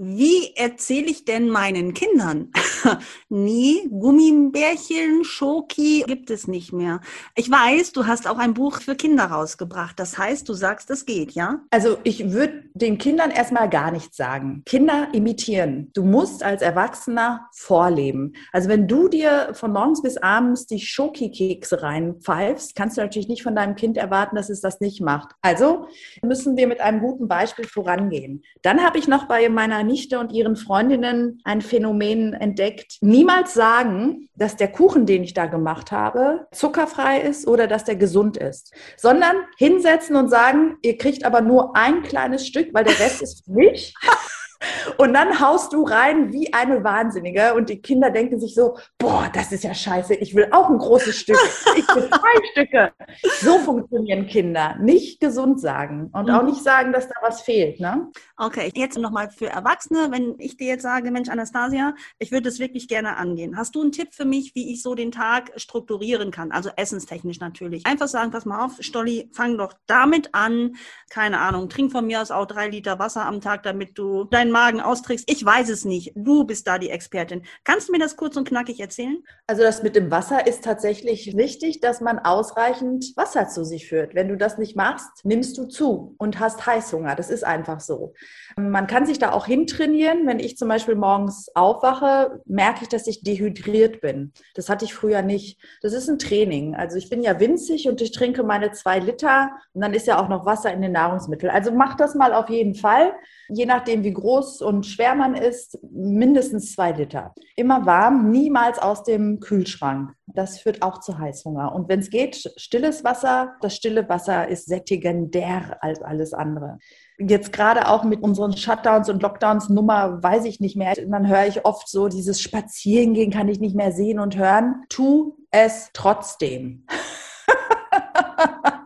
wie 0.00 0.54
erzähle 0.54 1.06
ich 1.06 1.24
denn 1.24 1.50
meinen 1.50 1.92
Kindern? 1.92 2.52
Nie 3.28 3.88
Gummibärchen, 3.90 5.24
Schoki 5.24 6.04
gibt 6.06 6.30
es 6.30 6.46
nicht 6.46 6.72
mehr. 6.72 7.00
Ich 7.34 7.50
weiß, 7.50 7.90
du 7.92 8.06
hast 8.06 8.28
auch 8.28 8.38
ein 8.38 8.54
Buch 8.54 8.80
für 8.80 8.94
Kinder 8.94 9.24
rausgebracht. 9.24 9.98
Das 9.98 10.16
heißt, 10.16 10.48
du 10.48 10.54
sagst, 10.54 10.88
es 10.90 11.04
geht, 11.04 11.32
ja? 11.32 11.62
Also 11.70 11.98
ich 12.04 12.30
würde 12.30 12.62
den 12.74 12.98
Kindern 12.98 13.32
erstmal 13.32 13.68
gar 13.68 13.90
nichts 13.90 14.16
sagen. 14.16 14.62
Kinder 14.66 15.08
imitieren. 15.12 15.90
Du 15.94 16.04
musst 16.04 16.44
als 16.44 16.62
Erwachsener 16.62 17.48
vorleben. 17.52 18.34
Also 18.52 18.68
wenn 18.68 18.86
du 18.86 19.08
dir 19.08 19.50
von 19.54 19.72
morgens 19.72 20.00
bis 20.02 20.16
abends 20.16 20.68
die 20.68 20.78
Schoki-Kekse 20.78 21.82
reinpfeifst, 21.82 22.76
kannst 22.76 22.96
du 22.96 23.00
natürlich 23.00 23.26
nicht 23.26 23.42
von 23.42 23.56
deinem 23.56 23.74
Kind 23.74 23.96
erwarten, 23.96 24.36
dass 24.36 24.48
es 24.48 24.60
das 24.60 24.78
nicht 24.78 25.00
macht. 25.00 25.34
Also 25.42 25.88
müssen 26.22 26.56
wir 26.56 26.68
mit 26.68 26.80
einem 26.80 27.00
guten 27.00 27.26
Beispiel 27.26 27.66
vorangehen. 27.66 28.44
Dann 28.62 28.84
habe 28.84 28.98
ich 28.98 29.08
noch 29.08 29.26
bei 29.26 29.48
meiner 29.48 29.82
Nichte 29.88 30.20
und 30.20 30.30
ihren 30.30 30.54
Freundinnen 30.54 31.40
ein 31.42 31.60
Phänomen 31.60 32.34
entdeckt. 32.34 32.98
Niemals 33.00 33.54
sagen, 33.54 34.28
dass 34.36 34.56
der 34.56 34.68
Kuchen, 34.68 35.04
den 35.04 35.24
ich 35.24 35.34
da 35.34 35.46
gemacht 35.46 35.90
habe, 35.90 36.46
zuckerfrei 36.52 37.20
ist 37.20 37.48
oder 37.48 37.66
dass 37.66 37.84
der 37.84 37.96
gesund 37.96 38.36
ist, 38.36 38.72
sondern 38.96 39.34
hinsetzen 39.56 40.14
und 40.14 40.28
sagen, 40.28 40.76
ihr 40.82 40.96
kriegt 40.96 41.24
aber 41.24 41.40
nur 41.40 41.74
ein 41.76 42.02
kleines 42.02 42.46
Stück, 42.46 42.72
weil 42.72 42.84
der 42.84 42.98
Rest 43.00 43.22
ist 43.22 43.44
für 43.44 43.52
mich. 43.52 43.94
Und 44.96 45.14
dann 45.14 45.40
haust 45.40 45.72
du 45.72 45.84
rein 45.84 46.32
wie 46.32 46.52
eine 46.52 46.82
Wahnsinnige 46.82 47.54
und 47.54 47.68
die 47.68 47.80
Kinder 47.80 48.10
denken 48.10 48.40
sich 48.40 48.54
so, 48.54 48.76
boah, 48.98 49.30
das 49.32 49.52
ist 49.52 49.64
ja 49.64 49.74
scheiße, 49.74 50.14
ich 50.14 50.34
will 50.34 50.48
auch 50.50 50.68
ein 50.68 50.78
großes 50.78 51.16
Stück, 51.16 51.38
ich 51.76 51.86
will 51.94 52.08
zwei 52.08 52.46
Stücke. 52.52 52.92
So 53.40 53.58
funktionieren 53.58 54.26
Kinder. 54.26 54.76
Nicht 54.80 55.20
gesund 55.20 55.60
sagen 55.60 56.10
und 56.12 56.30
auch 56.30 56.42
mhm. 56.42 56.48
nicht 56.48 56.62
sagen, 56.62 56.92
dass 56.92 57.08
da 57.08 57.14
was 57.22 57.42
fehlt. 57.42 57.80
Ne? 57.80 58.08
Okay, 58.36 58.72
jetzt 58.74 58.98
nochmal 58.98 59.30
für 59.30 59.48
Erwachsene, 59.48 60.10
wenn 60.10 60.34
ich 60.38 60.56
dir 60.56 60.68
jetzt 60.68 60.82
sage, 60.82 61.10
Mensch, 61.10 61.28
Anastasia, 61.28 61.94
ich 62.18 62.32
würde 62.32 62.48
das 62.48 62.58
wirklich 62.58 62.88
gerne 62.88 63.16
angehen. 63.16 63.56
Hast 63.56 63.74
du 63.74 63.82
einen 63.82 63.92
Tipp 63.92 64.08
für 64.12 64.24
mich, 64.24 64.54
wie 64.54 64.72
ich 64.72 64.82
so 64.82 64.94
den 64.94 65.12
Tag 65.12 65.52
strukturieren 65.56 66.30
kann? 66.30 66.50
Also 66.50 66.70
essenstechnisch 66.76 67.40
natürlich. 67.40 67.86
Einfach 67.86 68.08
sagen, 68.08 68.30
pass 68.30 68.44
mal 68.44 68.64
auf, 68.64 68.72
Stolli, 68.80 69.30
fang 69.32 69.56
doch 69.56 69.74
damit 69.86 70.34
an. 70.34 70.76
Keine 71.10 71.38
Ahnung, 71.40 71.68
trink 71.68 71.92
von 71.92 72.06
mir 72.06 72.20
aus 72.20 72.30
auch 72.30 72.46
drei 72.46 72.68
Liter 72.68 72.98
Wasser 72.98 73.24
am 73.24 73.40
Tag, 73.40 73.62
damit 73.62 73.98
du 73.98 74.24
dein 74.24 74.47
deinen 74.48 74.52
Magen 74.52 74.80
austrickst. 74.80 75.30
Ich 75.30 75.44
weiß 75.44 75.68
es 75.68 75.84
nicht. 75.84 76.12
Du 76.14 76.44
bist 76.44 76.66
da 76.66 76.78
die 76.78 76.90
Expertin. 76.90 77.42
Kannst 77.64 77.88
du 77.88 77.92
mir 77.92 77.98
das 77.98 78.16
kurz 78.16 78.36
und 78.36 78.48
knackig 78.48 78.80
erzählen? 78.80 79.22
Also 79.46 79.62
das 79.62 79.82
mit 79.82 79.94
dem 79.94 80.10
Wasser 80.10 80.46
ist 80.46 80.64
tatsächlich 80.64 81.36
wichtig, 81.36 81.80
dass 81.80 82.00
man 82.00 82.18
ausreichend 82.18 83.12
Wasser 83.16 83.48
zu 83.48 83.64
sich 83.64 83.88
führt. 83.88 84.14
Wenn 84.14 84.28
du 84.28 84.36
das 84.36 84.58
nicht 84.58 84.76
machst, 84.76 85.24
nimmst 85.24 85.56
du 85.58 85.66
zu 85.66 86.14
und 86.18 86.40
hast 86.40 86.66
Heißhunger. 86.66 87.14
Das 87.14 87.30
ist 87.30 87.44
einfach 87.44 87.80
so. 87.80 88.14
Man 88.56 88.86
kann 88.86 89.06
sich 89.06 89.18
da 89.18 89.32
auch 89.32 89.46
hintrainieren. 89.46 90.26
Wenn 90.26 90.38
ich 90.38 90.56
zum 90.56 90.68
Beispiel 90.68 90.96
morgens 90.96 91.48
aufwache, 91.54 92.40
merke 92.46 92.82
ich, 92.82 92.88
dass 92.88 93.06
ich 93.06 93.22
dehydriert 93.22 94.00
bin. 94.00 94.32
Das 94.54 94.68
hatte 94.68 94.84
ich 94.84 94.94
früher 94.94 95.22
nicht. 95.22 95.60
Das 95.82 95.92
ist 95.92 96.08
ein 96.08 96.18
Training. 96.18 96.74
Also 96.74 96.96
ich 96.96 97.10
bin 97.10 97.22
ja 97.22 97.38
winzig 97.40 97.88
und 97.88 98.00
ich 98.00 98.12
trinke 98.12 98.42
meine 98.42 98.72
zwei 98.72 98.98
Liter 98.98 99.50
und 99.74 99.82
dann 99.82 99.94
ist 99.94 100.06
ja 100.06 100.20
auch 100.20 100.28
noch 100.28 100.46
Wasser 100.46 100.72
in 100.72 100.82
den 100.82 100.92
Nahrungsmitteln. 100.92 101.52
Also 101.52 101.72
mach 101.72 101.96
das 101.96 102.14
mal 102.14 102.32
auf 102.32 102.48
jeden 102.48 102.74
Fall 102.74 103.12
je 103.48 103.66
nachdem, 103.66 104.04
wie 104.04 104.12
groß 104.12 104.37
und 104.62 104.86
schwer 104.86 105.14
man 105.14 105.34
ist, 105.34 105.78
mindestens 105.90 106.72
zwei 106.72 106.92
Liter. 106.92 107.34
Immer 107.56 107.86
warm, 107.86 108.30
niemals 108.30 108.78
aus 108.78 109.02
dem 109.04 109.40
Kühlschrank. 109.40 110.12
Das 110.26 110.60
führt 110.60 110.82
auch 110.82 111.00
zu 111.00 111.18
Heißhunger. 111.18 111.74
Und 111.74 111.88
wenn 111.88 112.00
es 112.00 112.10
geht, 112.10 112.52
stilles 112.56 113.04
Wasser. 113.04 113.54
Das 113.60 113.74
stille 113.74 114.08
Wasser 114.08 114.48
ist 114.48 114.66
sättigender 114.66 115.76
als 115.80 116.00
alles 116.02 116.32
andere. 116.32 116.78
Jetzt 117.18 117.52
gerade 117.52 117.88
auch 117.88 118.04
mit 118.04 118.22
unseren 118.22 118.56
Shutdowns 118.56 119.08
und 119.08 119.22
Lockdowns 119.22 119.68
Nummer 119.68 120.22
weiß 120.22 120.44
ich 120.44 120.60
nicht 120.60 120.76
mehr. 120.76 120.94
Dann 120.94 121.26
höre 121.26 121.46
ich 121.46 121.64
oft 121.64 121.88
so, 121.88 122.08
dieses 122.08 122.40
Spazierengehen 122.40 123.32
kann 123.32 123.48
ich 123.48 123.58
nicht 123.58 123.74
mehr 123.74 123.92
sehen 123.92 124.20
und 124.20 124.36
hören. 124.36 124.84
Tu 124.88 125.36
es 125.50 125.90
trotzdem. 125.92 126.86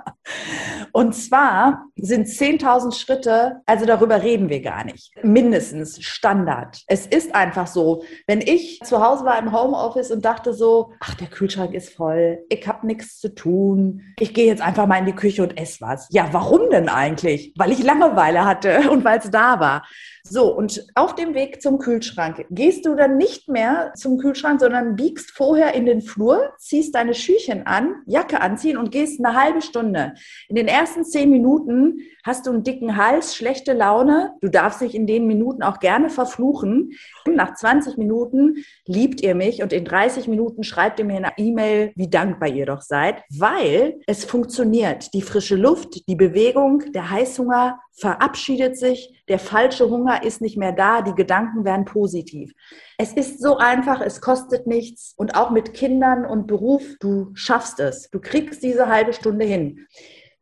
Und 0.92 1.14
zwar 1.14 1.86
sind 1.96 2.26
10.000 2.26 2.94
Schritte, 2.94 3.62
also 3.64 3.86
darüber 3.86 4.22
reden 4.22 4.48
wir 4.50 4.60
gar 4.60 4.84
nicht. 4.84 5.12
Mindestens 5.22 6.02
Standard. 6.02 6.82
Es 6.86 7.06
ist 7.06 7.34
einfach 7.34 7.66
so, 7.66 8.04
wenn 8.26 8.42
ich 8.42 8.80
zu 8.84 9.02
Hause 9.02 9.24
war 9.24 9.38
im 9.38 9.52
Homeoffice 9.52 10.10
und 10.10 10.24
dachte 10.24 10.52
so, 10.52 10.92
ach, 11.00 11.14
der 11.14 11.28
Kühlschrank 11.28 11.72
ist 11.72 11.94
voll, 11.94 12.44
ich 12.50 12.66
habe 12.68 12.86
nichts 12.86 13.18
zu 13.18 13.34
tun, 13.34 14.02
ich 14.18 14.34
gehe 14.34 14.46
jetzt 14.46 14.62
einfach 14.62 14.86
mal 14.86 14.98
in 14.98 15.06
die 15.06 15.14
Küche 15.14 15.42
und 15.42 15.58
esse 15.58 15.80
was. 15.80 16.08
Ja, 16.10 16.28
warum 16.32 16.68
denn 16.70 16.88
eigentlich? 16.88 17.54
Weil 17.56 17.72
ich 17.72 17.82
Langeweile 17.82 18.44
hatte 18.44 18.90
und 18.90 19.04
weil 19.04 19.18
es 19.18 19.30
da 19.30 19.60
war. 19.60 19.84
So, 20.24 20.54
und 20.54 20.86
auf 20.94 21.16
dem 21.16 21.34
Weg 21.34 21.60
zum 21.60 21.78
Kühlschrank 21.78 22.46
gehst 22.50 22.86
du 22.86 22.94
dann 22.94 23.16
nicht 23.16 23.48
mehr 23.48 23.92
zum 23.96 24.18
Kühlschrank, 24.18 24.60
sondern 24.60 24.94
biegst 24.94 25.32
vorher 25.32 25.74
in 25.74 25.84
den 25.84 26.00
Flur, 26.00 26.52
ziehst 26.58 26.94
deine 26.94 27.14
Schüchen 27.14 27.66
an, 27.66 27.96
Jacke 28.06 28.40
anziehen 28.40 28.76
und 28.76 28.92
gehst 28.92 29.22
eine 29.22 29.36
halbe 29.36 29.62
Stunde. 29.62 30.14
In 30.48 30.54
den 30.54 30.68
ersten 30.68 30.81
zehn 30.86 31.30
Minuten 31.30 32.00
hast 32.24 32.46
du 32.46 32.50
einen 32.50 32.62
dicken 32.62 32.96
Hals, 32.96 33.36
schlechte 33.36 33.72
Laune. 33.72 34.34
Du 34.40 34.48
darfst 34.48 34.80
dich 34.80 34.94
in 34.94 35.06
den 35.06 35.26
Minuten 35.26 35.62
auch 35.62 35.80
gerne 35.80 36.10
verfluchen. 36.10 36.92
Nach 37.26 37.54
20 37.54 37.96
Minuten 37.96 38.64
liebt 38.86 39.20
ihr 39.20 39.34
mich 39.34 39.62
und 39.62 39.72
in 39.72 39.84
30 39.84 40.28
Minuten 40.28 40.62
schreibt 40.62 40.98
ihr 40.98 41.04
mir 41.04 41.16
eine 41.16 41.32
E-Mail, 41.36 41.92
wie 41.96 42.08
dankbar 42.08 42.48
ihr 42.48 42.66
doch 42.66 42.82
seid, 42.82 43.22
weil 43.30 44.00
es 44.06 44.24
funktioniert. 44.24 45.12
Die 45.14 45.22
frische 45.22 45.56
Luft, 45.56 46.08
die 46.08 46.16
Bewegung, 46.16 46.92
der 46.92 47.10
Heißhunger 47.10 47.78
verabschiedet 47.92 48.76
sich, 48.78 49.22
der 49.28 49.38
falsche 49.38 49.88
Hunger 49.88 50.22
ist 50.22 50.40
nicht 50.40 50.56
mehr 50.56 50.72
da, 50.72 51.02
die 51.02 51.14
Gedanken 51.14 51.64
werden 51.64 51.84
positiv. 51.84 52.52
Es 52.98 53.12
ist 53.12 53.40
so 53.40 53.58
einfach, 53.58 54.00
es 54.00 54.20
kostet 54.20 54.66
nichts 54.66 55.14
und 55.16 55.36
auch 55.36 55.50
mit 55.50 55.74
Kindern 55.74 56.24
und 56.24 56.46
Beruf, 56.46 56.82
du 57.00 57.30
schaffst 57.34 57.80
es. 57.80 58.10
Du 58.10 58.20
kriegst 58.20 58.62
diese 58.62 58.88
halbe 58.88 59.12
Stunde 59.12 59.44
hin. 59.44 59.86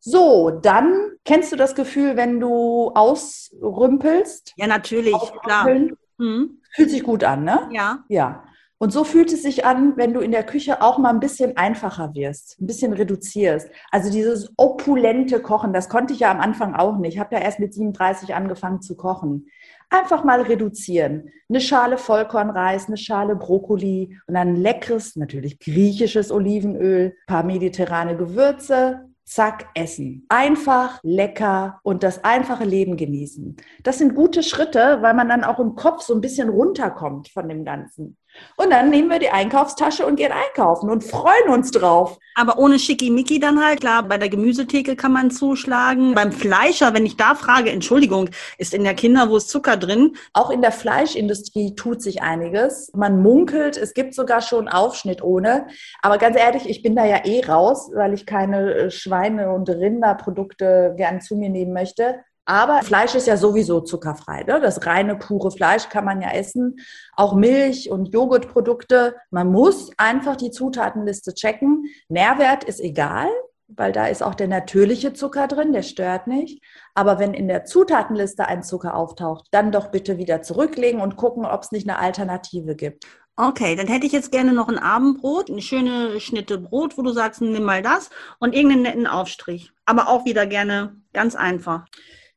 So, 0.00 0.50
dann 0.50 1.12
kennst 1.25 1.52
du 1.52 1.57
das 1.57 1.75
Gefühl, 1.75 2.16
wenn 2.16 2.40
du 2.40 2.90
ausrümpelst? 2.95 4.54
Ja, 4.57 4.66
natürlich, 4.66 5.14
klar. 5.42 5.69
Mhm. 6.16 6.61
Fühlt 6.75 6.90
sich 6.90 7.02
gut 7.02 7.23
an, 7.23 7.45
ne? 7.45 7.69
Ja. 7.71 8.04
Ja. 8.09 8.45
Und 8.83 8.95
so 8.95 9.04
fühlt 9.04 9.30
es 9.30 9.42
sich 9.42 9.66
an, 9.66 9.99
wenn 9.99 10.14
du 10.14 10.21
in 10.21 10.30
der 10.30 10.42
Küche 10.42 10.80
auch 10.80 10.97
mal 10.97 11.11
ein 11.11 11.21
bisschen 11.21 11.54
einfacher 11.59 12.14
wirst, 12.14 12.59
ein 12.62 12.66
bisschen 12.66 12.95
reduzierst. 12.95 13.69
Also 13.90 14.11
dieses 14.11 14.54
opulente 14.57 15.40
Kochen, 15.40 15.75
das 15.75 15.90
konnte 15.90 16.14
ich 16.14 16.21
ja 16.21 16.30
am 16.30 16.40
Anfang 16.40 16.75
auch 16.75 16.97
nicht. 16.97 17.14
Ich 17.14 17.21
habe 17.21 17.35
ja 17.35 17.42
erst 17.42 17.61
mit 17.61 17.75
37 17.75 18.35
angefangen 18.35 18.80
zu 18.80 18.97
kochen. 18.97 19.49
Einfach 19.90 20.25
mal 20.25 20.40
reduzieren. 20.40 21.28
Eine 21.50 21.61
Schale 21.61 21.99
Vollkornreis, 21.99 22.87
eine 22.87 22.97
Schale 22.97 23.37
Brokkoli 23.37 24.19
und 24.26 24.33
dann 24.33 24.57
leckeres, 24.57 25.14
natürlich 25.14 25.59
griechisches 25.59 26.33
Olivenöl, 26.33 27.14
paar 27.26 27.42
mediterrane 27.42 28.16
Gewürze, 28.16 29.10
zack, 29.25 29.69
essen. 29.75 30.27
Einfach, 30.29 31.00
lecker 31.03 31.81
und 31.83 32.03
das 32.03 32.25
einfache 32.25 32.65
Leben 32.65 32.97
genießen. 32.97 33.57
Das 33.83 33.99
sind 33.99 34.15
gute 34.15 34.43
Schritte, 34.43 34.99
weil 35.03 35.15
man 35.15 35.29
dann 35.29 35.45
auch 35.45 35.61
im 35.61 35.77
Kopf 35.77 36.03
so 36.03 36.15
ein 36.15 36.21
bisschen 36.21 36.49
runterkommt 36.49 37.29
von 37.29 37.49
dem 37.49 37.65
Ganzen. 37.65 38.17
Und 38.57 38.71
dann 38.71 38.91
nehmen 38.91 39.09
wir 39.09 39.19
die 39.19 39.31
Einkaufstasche 39.31 40.07
und 40.07 40.17
gehen 40.17 40.33
einkaufen 40.33 40.91
und 40.91 41.05
freuen 41.05 41.49
uns 41.49 41.71
drauf. 41.71 42.19
Aber 42.35 42.59
ohne 42.59 42.79
Schickimicki 42.79 43.41
dann 43.41 43.65
halt, 43.65 43.81
klar, 43.81 44.03
bei 44.03 44.19
der 44.19 44.29
Gemüsetheke 44.29 44.97
kann 44.97 45.13
man 45.13 45.31
zuschlagen. 45.31 46.15
Beim 46.15 46.33
Fleischer, 46.33 46.95
wenn 46.95 47.07
ich 47.07 47.17
da 47.17 47.35
frage, 47.35 47.71
Entschuldigung, 47.71 48.31
ist 48.59 48.75
in 48.75 48.85
der 48.85 48.95
Kinderwurst 48.95 49.49
Zucker 49.49 49.77
drin? 49.77 50.17
Auch 50.33 50.51
in 50.51 50.63
der 50.63 50.73
Fleischindustrie 50.73 51.75
tut 51.75 52.03
sich 52.03 52.23
einiges. 52.23 52.91
Man 52.95 53.23
munkelt, 53.23 53.77
es 53.77 53.95
gibt 53.95 54.15
sogar 54.15 54.43
schon 54.43 54.69
Aufschnitt 54.69 55.23
ohne. 55.23 55.67
Aber 56.03 56.19
ganz 56.19 56.37
ehrlich, 56.37 56.69
ich 56.69 56.83
bin 56.83 56.97
da 56.97 57.05
ja 57.05 57.25
eh 57.25 57.45
raus, 57.45 57.91
weil 57.95 58.15
ich 58.15 58.27
keine 58.27 58.75
äh, 58.75 58.91
Schweine- 58.91 59.53
und 59.53 59.69
Rinderprodukte 59.69 60.95
gern 60.97 61.21
zu 61.21 61.37
mir 61.37 61.51
nehmen 61.51 61.73
möchte. 61.73 62.21
Aber 62.50 62.83
Fleisch 62.83 63.14
ist 63.14 63.28
ja 63.28 63.37
sowieso 63.37 63.80
zuckerfrei. 63.80 64.42
Ne? 64.42 64.61
Das 64.61 64.85
reine, 64.85 65.14
pure 65.14 65.52
Fleisch 65.52 65.88
kann 65.88 66.04
man 66.04 66.21
ja 66.21 66.33
essen. 66.33 66.80
Auch 67.14 67.33
Milch 67.33 67.92
und 67.92 68.12
Joghurtprodukte. 68.12 69.14
Man 69.30 69.52
muss 69.52 69.92
einfach 69.99 70.35
die 70.35 70.50
Zutatenliste 70.50 71.33
checken. 71.35 71.85
Nährwert 72.09 72.64
ist 72.64 72.80
egal, 72.80 73.28
weil 73.69 73.92
da 73.92 74.09
ist 74.09 74.25
auch 74.25 74.35
der 74.35 74.49
natürliche 74.49 75.12
Zucker 75.12 75.47
drin, 75.47 75.73
der 75.73 75.85
stört 75.85 76.26
nicht. 76.26 76.61
Aber 76.92 77.21
wenn 77.21 77.35
in 77.35 77.47
der 77.47 77.66
Zutatenliste 77.66 78.49
ein 78.49 78.64
Zucker 78.64 78.97
auftaucht, 78.97 79.47
dann 79.52 79.71
doch 79.71 79.92
bitte 79.92 80.19
wieder 80.19 80.42
zurücklegen 80.42 81.00
und 81.00 81.14
gucken, 81.14 81.45
ob 81.45 81.62
es 81.62 81.71
nicht 81.71 81.88
eine 81.88 82.00
Alternative 82.00 82.75
gibt. 82.75 83.07
Okay, 83.37 83.76
dann 83.76 83.87
hätte 83.87 84.07
ich 84.07 84.12
jetzt 84.12 84.33
gerne 84.33 84.52
noch 84.52 84.69
ein 84.69 84.78
Abendbrot, 84.78 85.50
eine 85.50 85.62
schöne 85.62 86.19
Schnitte 86.19 86.59
Brot, 86.59 86.99
wo 86.99 87.02
du 87.02 87.12
sagst, 87.12 87.42
nimm 87.42 87.62
mal 87.62 87.80
das 87.80 88.11
und 88.40 88.57
irgendeinen 88.57 88.83
netten 88.83 89.07
Aufstrich. 89.07 89.71
Aber 89.87 90.09
auch 90.09 90.25
wieder 90.25 90.47
gerne 90.47 90.97
ganz 91.12 91.37
einfach. 91.37 91.87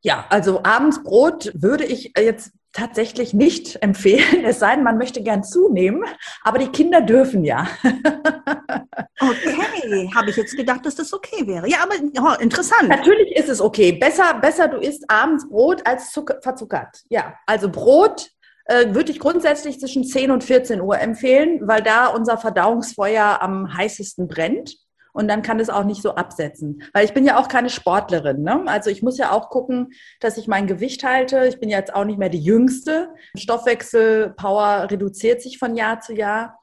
Ja, 0.03 0.25
also 0.29 0.61
Abendsbrot 0.63 1.51
würde 1.55 1.85
ich 1.85 2.13
jetzt 2.17 2.51
tatsächlich 2.73 3.33
nicht 3.33 3.81
empfehlen, 3.81 4.43
es 4.45 4.59
sei 4.59 4.75
denn, 4.75 4.83
man 4.83 4.97
möchte 4.97 5.23
gern 5.23 5.43
zunehmen, 5.43 6.03
aber 6.43 6.59
die 6.59 6.67
Kinder 6.67 7.01
dürfen 7.01 7.45
ja. 7.45 7.67
okay, 9.19 10.09
habe 10.13 10.29
ich 10.29 10.35
jetzt 10.35 10.57
gedacht, 10.57 10.85
dass 10.85 10.95
das 10.95 11.13
okay 11.13 11.47
wäre. 11.47 11.69
Ja, 11.69 11.83
aber 11.83 11.95
oh, 12.19 12.41
interessant. 12.41 12.89
Natürlich 12.89 13.35
ist 13.35 13.47
es 13.47 13.61
okay. 13.61 13.93
Besser, 13.93 14.33
besser 14.41 14.67
du 14.67 14.77
isst 14.77 15.09
abends 15.09 15.47
Brot 15.47 15.85
als 15.87 16.11
Zucker, 16.11 16.39
verzuckert. 16.41 17.03
Ja, 17.09 17.35
also 17.45 17.69
Brot 17.69 18.29
äh, 18.65 18.93
würde 18.93 19.11
ich 19.11 19.19
grundsätzlich 19.19 19.79
zwischen 19.79 20.03
10 20.03 20.31
und 20.31 20.43
14 20.43 20.81
Uhr 20.81 20.99
empfehlen, 20.99 21.61
weil 21.63 21.81
da 21.81 22.07
unser 22.07 22.37
Verdauungsfeuer 22.37 23.41
am 23.41 23.73
heißesten 23.73 24.27
brennt. 24.27 24.75
Und 25.13 25.27
dann 25.27 25.41
kann 25.41 25.59
es 25.59 25.69
auch 25.69 25.85
nicht 25.85 26.01
so 26.01 26.15
absetzen. 26.15 26.83
Weil 26.91 27.05
ich 27.05 27.13
bin 27.13 27.25
ja 27.25 27.39
auch 27.39 27.47
keine 27.47 27.69
Sportlerin. 27.69 28.41
Ne? 28.41 28.63
Also 28.65 28.89
ich 28.89 29.01
muss 29.01 29.17
ja 29.17 29.31
auch 29.31 29.49
gucken, 29.49 29.93
dass 30.19 30.37
ich 30.37 30.47
mein 30.47 30.67
Gewicht 30.67 31.03
halte. 31.03 31.45
Ich 31.47 31.59
bin 31.59 31.69
jetzt 31.69 31.93
auch 31.95 32.03
nicht 32.03 32.19
mehr 32.19 32.29
die 32.29 32.43
Jüngste. 32.43 33.09
Stoffwechselpower 33.37 34.87
reduziert 34.89 35.41
sich 35.41 35.57
von 35.57 35.75
Jahr 35.75 36.01
zu 36.01 36.13
Jahr. 36.13 36.59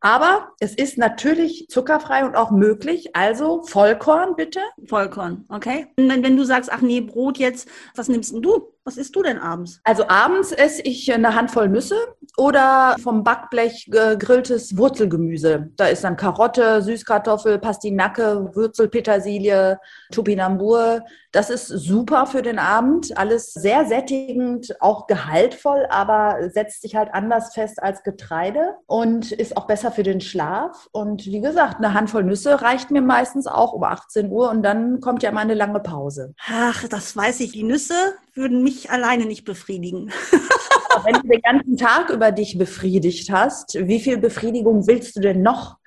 Aber 0.00 0.52
es 0.58 0.74
ist 0.74 0.98
natürlich 0.98 1.68
zuckerfrei 1.68 2.24
und 2.24 2.36
auch 2.36 2.50
möglich. 2.50 3.14
Also 3.14 3.62
Vollkorn 3.62 4.36
bitte. 4.36 4.60
Vollkorn, 4.86 5.44
okay. 5.48 5.86
Und 5.96 6.10
wenn, 6.10 6.22
wenn 6.22 6.36
du 6.36 6.44
sagst, 6.44 6.70
ach 6.72 6.80
nee, 6.80 7.00
Brot 7.00 7.38
jetzt, 7.38 7.68
was 7.94 8.08
nimmst 8.08 8.32
denn 8.32 8.42
du? 8.42 8.72
Was 8.84 8.96
isst 8.96 9.14
du 9.14 9.22
denn 9.22 9.38
abends? 9.38 9.80
Also 9.84 10.08
abends 10.08 10.50
esse 10.50 10.82
ich 10.82 11.12
eine 11.12 11.36
Handvoll 11.36 11.68
Nüsse 11.68 11.96
oder 12.36 12.96
vom 13.00 13.22
Backblech 13.22 13.88
gegrilltes 13.88 14.76
Wurzelgemüse. 14.76 15.70
Da 15.76 15.86
ist 15.86 16.02
dann 16.02 16.16
Karotte, 16.16 16.82
Süßkartoffel, 16.82 17.60
Pastinacke, 17.60 18.50
Wurzelpetersilie, 18.54 19.78
Topinambur. 20.10 21.02
Das 21.30 21.48
ist 21.48 21.68
super 21.68 22.26
für 22.26 22.42
den 22.42 22.58
Abend. 22.58 23.16
Alles 23.16 23.52
sehr 23.52 23.84
sättigend, 23.84 24.74
auch 24.80 25.06
gehaltvoll, 25.06 25.86
aber 25.88 26.50
setzt 26.50 26.82
sich 26.82 26.96
halt 26.96 27.10
anders 27.12 27.54
fest 27.54 27.80
als 27.80 28.02
Getreide 28.02 28.74
und 28.86 29.30
ist 29.30 29.56
auch 29.56 29.66
besser 29.66 29.92
für 29.92 30.02
den 30.02 30.20
Schlaf. 30.20 30.88
Und 30.90 31.26
wie 31.26 31.40
gesagt, 31.40 31.76
eine 31.76 31.94
Handvoll 31.94 32.24
Nüsse 32.24 32.62
reicht 32.62 32.90
mir 32.90 33.02
meistens 33.02 33.46
auch 33.46 33.72
um 33.72 33.84
18 33.84 34.28
Uhr 34.30 34.50
und 34.50 34.64
dann 34.64 35.00
kommt 35.00 35.22
ja 35.22 35.30
mal 35.30 35.40
eine 35.40 35.54
lange 35.54 35.80
Pause. 35.80 36.34
Ach, 36.50 36.88
das 36.88 37.16
weiß 37.16 37.40
ich. 37.40 37.52
Die 37.52 37.62
Nüsse 37.62 37.94
würden 38.34 38.62
mich 38.62 38.90
alleine 38.90 39.26
nicht 39.26 39.44
befriedigen. 39.44 40.12
Wenn 41.04 41.14
du 41.14 41.28
den 41.28 41.40
ganzen 41.40 41.76
Tag 41.76 42.10
über 42.10 42.32
dich 42.32 42.58
befriedigt 42.58 43.30
hast, 43.30 43.74
wie 43.74 44.00
viel 44.00 44.18
Befriedigung 44.18 44.86
willst 44.86 45.16
du 45.16 45.20
denn 45.20 45.42
noch? 45.42 45.78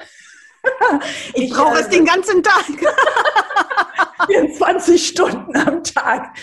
Ich, 1.33 1.43
ich 1.43 1.51
brauche 1.51 1.77
äh, 1.77 1.81
es 1.81 1.89
den 1.89 2.05
ganzen 2.05 2.41
Tag. 2.41 2.65
24 4.27 5.07
Stunden 5.07 5.55
am 5.57 5.83
Tag. 5.83 6.35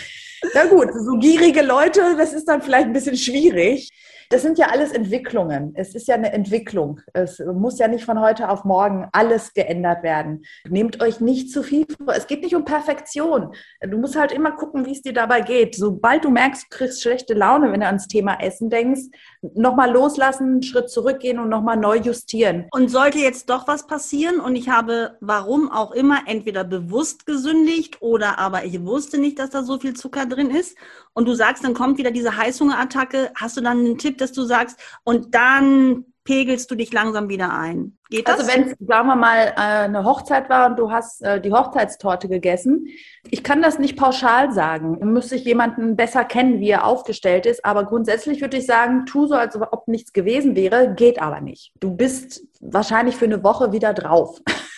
Na 0.53 0.65
gut, 0.65 0.89
so 0.93 1.17
gierige 1.17 1.61
Leute, 1.61 2.15
das 2.17 2.33
ist 2.33 2.45
dann 2.45 2.61
vielleicht 2.61 2.87
ein 2.87 2.93
bisschen 2.93 3.17
schwierig 3.17 3.89
das 4.29 4.41
sind 4.41 4.57
ja 4.57 4.67
alles 4.67 4.91
Entwicklungen. 4.91 5.73
Es 5.75 5.95
ist 5.95 6.07
ja 6.07 6.15
eine 6.15 6.33
Entwicklung. 6.33 6.99
Es 7.13 7.39
muss 7.39 7.79
ja 7.79 7.87
nicht 7.87 8.05
von 8.05 8.19
heute 8.19 8.49
auf 8.49 8.63
morgen 8.63 9.07
alles 9.11 9.53
geändert 9.53 10.03
werden. 10.03 10.43
Nehmt 10.67 11.01
euch 11.01 11.19
nicht 11.19 11.51
zu 11.51 11.63
viel 11.63 11.85
vor. 11.85 12.13
Es 12.15 12.27
geht 12.27 12.43
nicht 12.43 12.55
um 12.55 12.65
Perfektion. 12.65 13.53
Du 13.81 13.97
musst 13.97 14.15
halt 14.15 14.31
immer 14.31 14.51
gucken, 14.51 14.85
wie 14.85 14.91
es 14.91 15.01
dir 15.01 15.13
dabei 15.13 15.41
geht. 15.41 15.75
Sobald 15.75 16.25
du 16.25 16.29
merkst, 16.29 16.63
du 16.63 16.77
kriegst 16.77 17.01
schlechte 17.01 17.33
Laune, 17.33 17.71
wenn 17.71 17.81
du 17.81 17.85
ans 17.85 18.07
Thema 18.07 18.39
Essen 18.41 18.69
denkst, 18.69 19.03
nochmal 19.55 19.91
loslassen, 19.91 20.47
einen 20.47 20.63
Schritt 20.63 20.89
zurückgehen 20.89 21.39
und 21.39 21.49
nochmal 21.49 21.77
neu 21.77 21.97
justieren. 21.97 22.67
Und 22.71 22.89
sollte 22.89 23.19
jetzt 23.19 23.49
doch 23.49 23.67
was 23.67 23.87
passieren 23.87 24.39
und 24.39 24.55
ich 24.55 24.69
habe, 24.69 25.17
warum 25.19 25.71
auch 25.71 25.91
immer, 25.91 26.21
entweder 26.27 26.63
bewusst 26.63 27.25
gesündigt 27.25 28.01
oder 28.01 28.39
aber 28.39 28.65
ich 28.65 28.83
wusste 28.85 29.17
nicht, 29.17 29.39
dass 29.39 29.49
da 29.49 29.63
so 29.63 29.79
viel 29.79 29.93
Zucker 29.93 30.25
drin 30.25 30.49
ist 30.49 30.77
und 31.13 31.27
du 31.27 31.33
sagst, 31.33 31.63
dann 31.63 31.73
kommt 31.73 31.97
wieder 31.97 32.11
diese 32.11 32.37
Heißhungerattacke, 32.37 33.31
hast 33.35 33.57
du 33.57 33.61
dann 33.61 33.79
einen 33.79 33.97
Tipp, 33.97 34.12
dass 34.21 34.31
du 34.31 34.43
sagst, 34.43 34.79
und 35.03 35.33
dann 35.35 36.05
pegelst 36.23 36.71
du 36.71 36.75
dich 36.75 36.93
langsam 36.93 37.29
wieder 37.29 37.53
ein. 37.53 37.97
Geht 38.09 38.27
das? 38.27 38.39
Also 38.39 38.51
wenn 38.51 38.63
es, 38.69 38.75
sagen 38.79 39.07
wir 39.07 39.15
mal, 39.15 39.53
äh, 39.55 39.85
eine 39.85 40.03
Hochzeit 40.05 40.49
war 40.49 40.69
und 40.69 40.79
du 40.79 40.91
hast 40.91 41.21
äh, 41.21 41.41
die 41.41 41.51
Hochzeitstorte 41.51 42.29
gegessen, 42.29 42.87
ich 43.29 43.43
kann 43.43 43.61
das 43.61 43.79
nicht 43.79 43.97
pauschal 43.97 44.51
sagen. 44.51 44.99
Da 44.99 45.05
müsste 45.05 45.35
ich 45.35 45.43
jemanden 45.43 45.95
besser 45.95 46.23
kennen, 46.23 46.59
wie 46.59 46.69
er 46.69 46.85
aufgestellt 46.85 47.45
ist. 47.45 47.65
Aber 47.65 47.85
grundsätzlich 47.85 48.41
würde 48.41 48.57
ich 48.57 48.65
sagen, 48.65 49.05
tu 49.05 49.25
so, 49.25 49.35
als 49.35 49.55
ob 49.55 49.87
nichts 49.87 50.13
gewesen 50.13 50.55
wäre, 50.55 50.93
geht 50.93 51.21
aber 51.21 51.41
nicht. 51.41 51.73
Du 51.79 51.95
bist 51.95 52.43
wahrscheinlich 52.61 53.15
für 53.15 53.25
eine 53.25 53.43
Woche 53.43 53.71
wieder 53.71 53.93
drauf. 53.93 54.39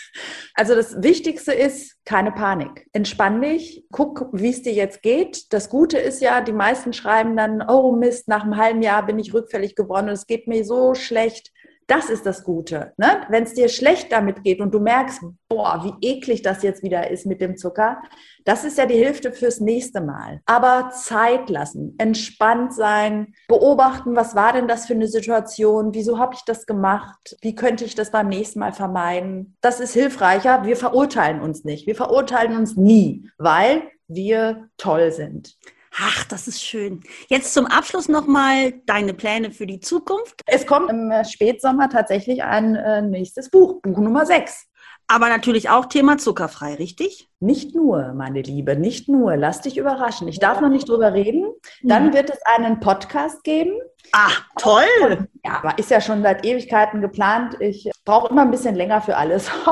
Also 0.54 0.76
das 0.76 1.02
Wichtigste 1.04 1.54
ist, 1.54 1.98
keine 2.06 2.32
Panik. 2.32 2.88
Entspann 2.94 3.42
dich, 3.42 3.86
guck, 3.92 4.30
wie 4.32 4.50
es 4.50 4.62
dir 4.62 4.74
jetzt 4.74 5.02
geht. 5.02 5.52
Das 5.54 5.70
Gute 5.70 5.98
ist 5.98 6.22
ja, 6.22 6.42
die 6.42 6.54
meisten 6.54 6.94
schreiben 6.94 7.36
dann, 7.36 7.64
oh 7.68 7.96
Mist, 7.96 8.28
nach 8.28 8.44
einem 8.44 8.58
halben 8.58 8.82
Jahr 8.82 9.06
bin 9.06 9.20
ich 9.20 9.34
rückfällig 9.34 9.76
geworden 9.76 10.08
und 10.08 10.14
es 10.14 10.28
geht 10.28 10.48
mir 10.48 10.64
so 10.64 10.94
schlecht. 10.94 11.52
Das 11.88 12.10
ist 12.10 12.26
das 12.26 12.44
Gute. 12.44 12.94
Ne? 12.98 13.26
Wenn 13.30 13.44
es 13.44 13.54
dir 13.54 13.70
schlecht 13.70 14.12
damit 14.12 14.44
geht 14.44 14.60
und 14.60 14.74
du 14.74 14.80
merkst, 14.80 15.22
boah, 15.48 15.84
wie 15.84 16.08
eklig 16.08 16.42
das 16.42 16.64
jetzt 16.64 16.82
wieder 16.82 17.12
ist 17.12 17.28
mit 17.28 17.42
dem 17.42 17.58
Zucker, 17.58 18.02
das 18.44 18.64
ist 18.64 18.78
ja 18.78 18.88
die 18.88 18.96
Hilfe 18.96 19.32
fürs 19.32 19.60
nächste 19.60 20.02
Mal. 20.02 20.42
Aber 20.46 20.90
Zeit 20.90 21.50
lassen, 21.50 21.94
entspannt 22.00 22.74
sein, 22.74 23.34
beobachten, 23.48 24.16
was 24.16 24.36
war 24.36 24.54
denn 24.54 24.68
das 24.68 24.88
für 24.88 24.94
eine 24.94 25.08
Situation, 25.08 25.94
wieso 25.94 26.18
habe 26.18 26.34
ich 26.34 26.42
das 26.46 26.66
gemacht, 26.66 27.38
wie 27.42 27.54
könnte 27.54 27.86
ich 27.86 27.94
das 27.94 28.10
beim 28.10 28.30
nächsten 28.30 28.60
Mal 28.60 28.74
vermeiden. 28.74 29.56
Das 29.62 29.80
ist 29.80 29.94
hilfreicher. 29.94 30.66
Wir 30.66 30.78
verurteilen 30.78 31.40
uns 31.40 31.64
nicht. 31.66 31.86
Wir 31.86 31.96
verurteilen 31.96 32.58
uns 32.58 32.76
nie, 32.76 33.30
weil 33.38 33.84
wir 34.08 34.70
toll 34.78 35.12
sind. 35.12 35.56
Ach, 35.98 36.26
das 36.26 36.48
ist 36.48 36.62
schön. 36.62 37.02
Jetzt 37.28 37.54
zum 37.54 37.68
Abschluss 37.68 38.10
nochmal 38.10 38.74
deine 38.86 39.14
Pläne 39.14 39.52
für 39.52 39.66
die 39.66 39.80
Zukunft. 39.80 40.42
Es 40.46 40.68
kommt 40.68 40.90
im 40.90 41.12
Spätsommer 41.24 41.90
tatsächlich 41.90 42.44
ein 42.44 42.76
äh, 42.76 43.02
nächstes 43.02 43.50
Buch, 43.50 43.82
Buch 43.82 43.98
Nummer 44.00 44.26
6. 44.26 44.68
Aber 45.08 45.30
natürlich 45.30 45.70
auch 45.70 45.86
Thema 45.86 46.18
zuckerfrei, 46.18 46.74
richtig? 46.76 47.30
Nicht 47.40 47.76
nur, 47.76 48.14
meine 48.14 48.42
Liebe, 48.42 48.76
nicht 48.76 49.08
nur. 49.08 49.38
Lass 49.38 49.62
dich 49.62 49.78
überraschen. 49.78 50.28
Ich 50.28 50.40
darf 50.40 50.62
noch 50.62 50.70
nicht 50.70 50.90
drüber 50.90 51.14
reden. 51.14 51.46
Dann 51.84 52.12
wird 52.12 52.32
es 52.32 52.40
einen 52.44 52.80
Podcast 52.80 53.44
geben. 53.44 53.80
Ah, 54.12 54.32
toll! 54.58 55.28
Ja, 55.44 55.60
aber 55.62 55.78
ist 55.78 55.92
ja 55.92 56.02
schon 56.02 56.24
seit 56.24 56.46
Ewigkeiten 56.46 57.02
geplant. 57.02 57.58
Ich 57.60 57.90
brauche 58.04 58.30
immer 58.30 58.42
ein 58.42 58.52
bisschen 58.52 58.76
länger 58.76 59.02
für 59.02 59.16
alles. 59.16 59.50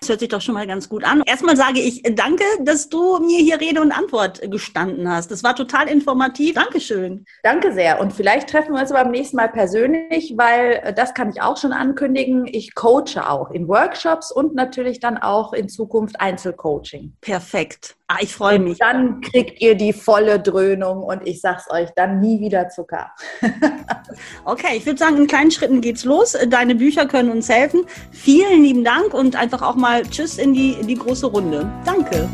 das 0.00 0.08
hört 0.08 0.20
sich 0.20 0.28
doch 0.28 0.40
schon 0.40 0.54
mal 0.54 0.66
ganz 0.66 0.88
gut 0.88 1.04
an. 1.04 1.22
Erstmal 1.24 1.56
sage 1.56 1.80
ich 1.80 2.02
danke, 2.02 2.44
dass 2.60 2.88
du 2.88 3.18
mir 3.18 3.38
hier 3.38 3.60
Rede 3.60 3.80
und 3.80 3.92
Antwort 3.92 4.40
gestanden 4.50 5.08
hast. 5.10 5.30
Das 5.30 5.42
war 5.42 5.54
total 5.56 5.88
informativ. 5.88 6.54
Dankeschön. 6.54 7.24
Danke 7.42 7.72
sehr. 7.72 8.00
Und 8.00 8.12
vielleicht 8.12 8.50
treffen 8.50 8.74
wir 8.74 8.80
uns 8.80 8.92
beim 8.92 9.10
nächsten 9.10 9.36
Mal 9.36 9.48
persönlich, 9.48 10.34
weil 10.36 10.80
äh, 10.82 10.92
das 10.92 11.14
kann 11.14 11.30
ich 11.30 11.40
auch 11.40 11.56
schon 11.56 11.72
ankündigen. 11.72 12.46
Ich 12.46 12.74
coache 12.74 13.26
auch 13.26 13.50
in 13.50 13.68
Workshops 13.68 14.30
und 14.30 14.54
natürlich 14.54 15.00
dann 15.00 15.16
auch 15.16 15.52
in 15.52 15.68
Zukunft 15.68 16.20
Einzelcoaching. 16.20 17.14
Perfekt. 17.20 17.96
Ah, 18.08 18.16
ich 18.20 18.34
freue 18.34 18.58
mich. 18.58 18.78
Dann 18.78 19.20
kriegt 19.20 19.60
ihr 19.60 19.76
die 19.76 19.92
volle 19.92 20.40
Dröhnung 20.40 21.04
und 21.04 21.26
ich 21.26 21.40
sag's 21.40 21.70
euch, 21.70 21.90
dann 21.94 22.18
nie 22.18 22.40
wieder 22.40 22.68
Zucker. 22.68 23.12
okay, 24.44 24.76
ich 24.76 24.86
würde 24.86 24.98
sagen, 24.98 25.16
in 25.16 25.26
kleinen 25.26 25.50
Schritten 25.50 25.80
geht's 25.80 26.04
los. 26.04 26.36
Deine 26.48 26.74
Bücher 26.74 27.06
können 27.06 27.30
uns 27.30 27.48
helfen. 27.48 27.84
Vielen 28.10 28.62
lieben 28.62 28.84
Dank 28.84 29.14
und 29.14 29.36
einfach 29.36 29.62
auch 29.62 29.76
mal 29.76 30.02
Tschüss 30.02 30.38
in 30.38 30.54
die, 30.54 30.72
in 30.72 30.86
die 30.86 30.96
große 30.96 31.26
Runde. 31.26 31.70
Danke. 31.84 32.28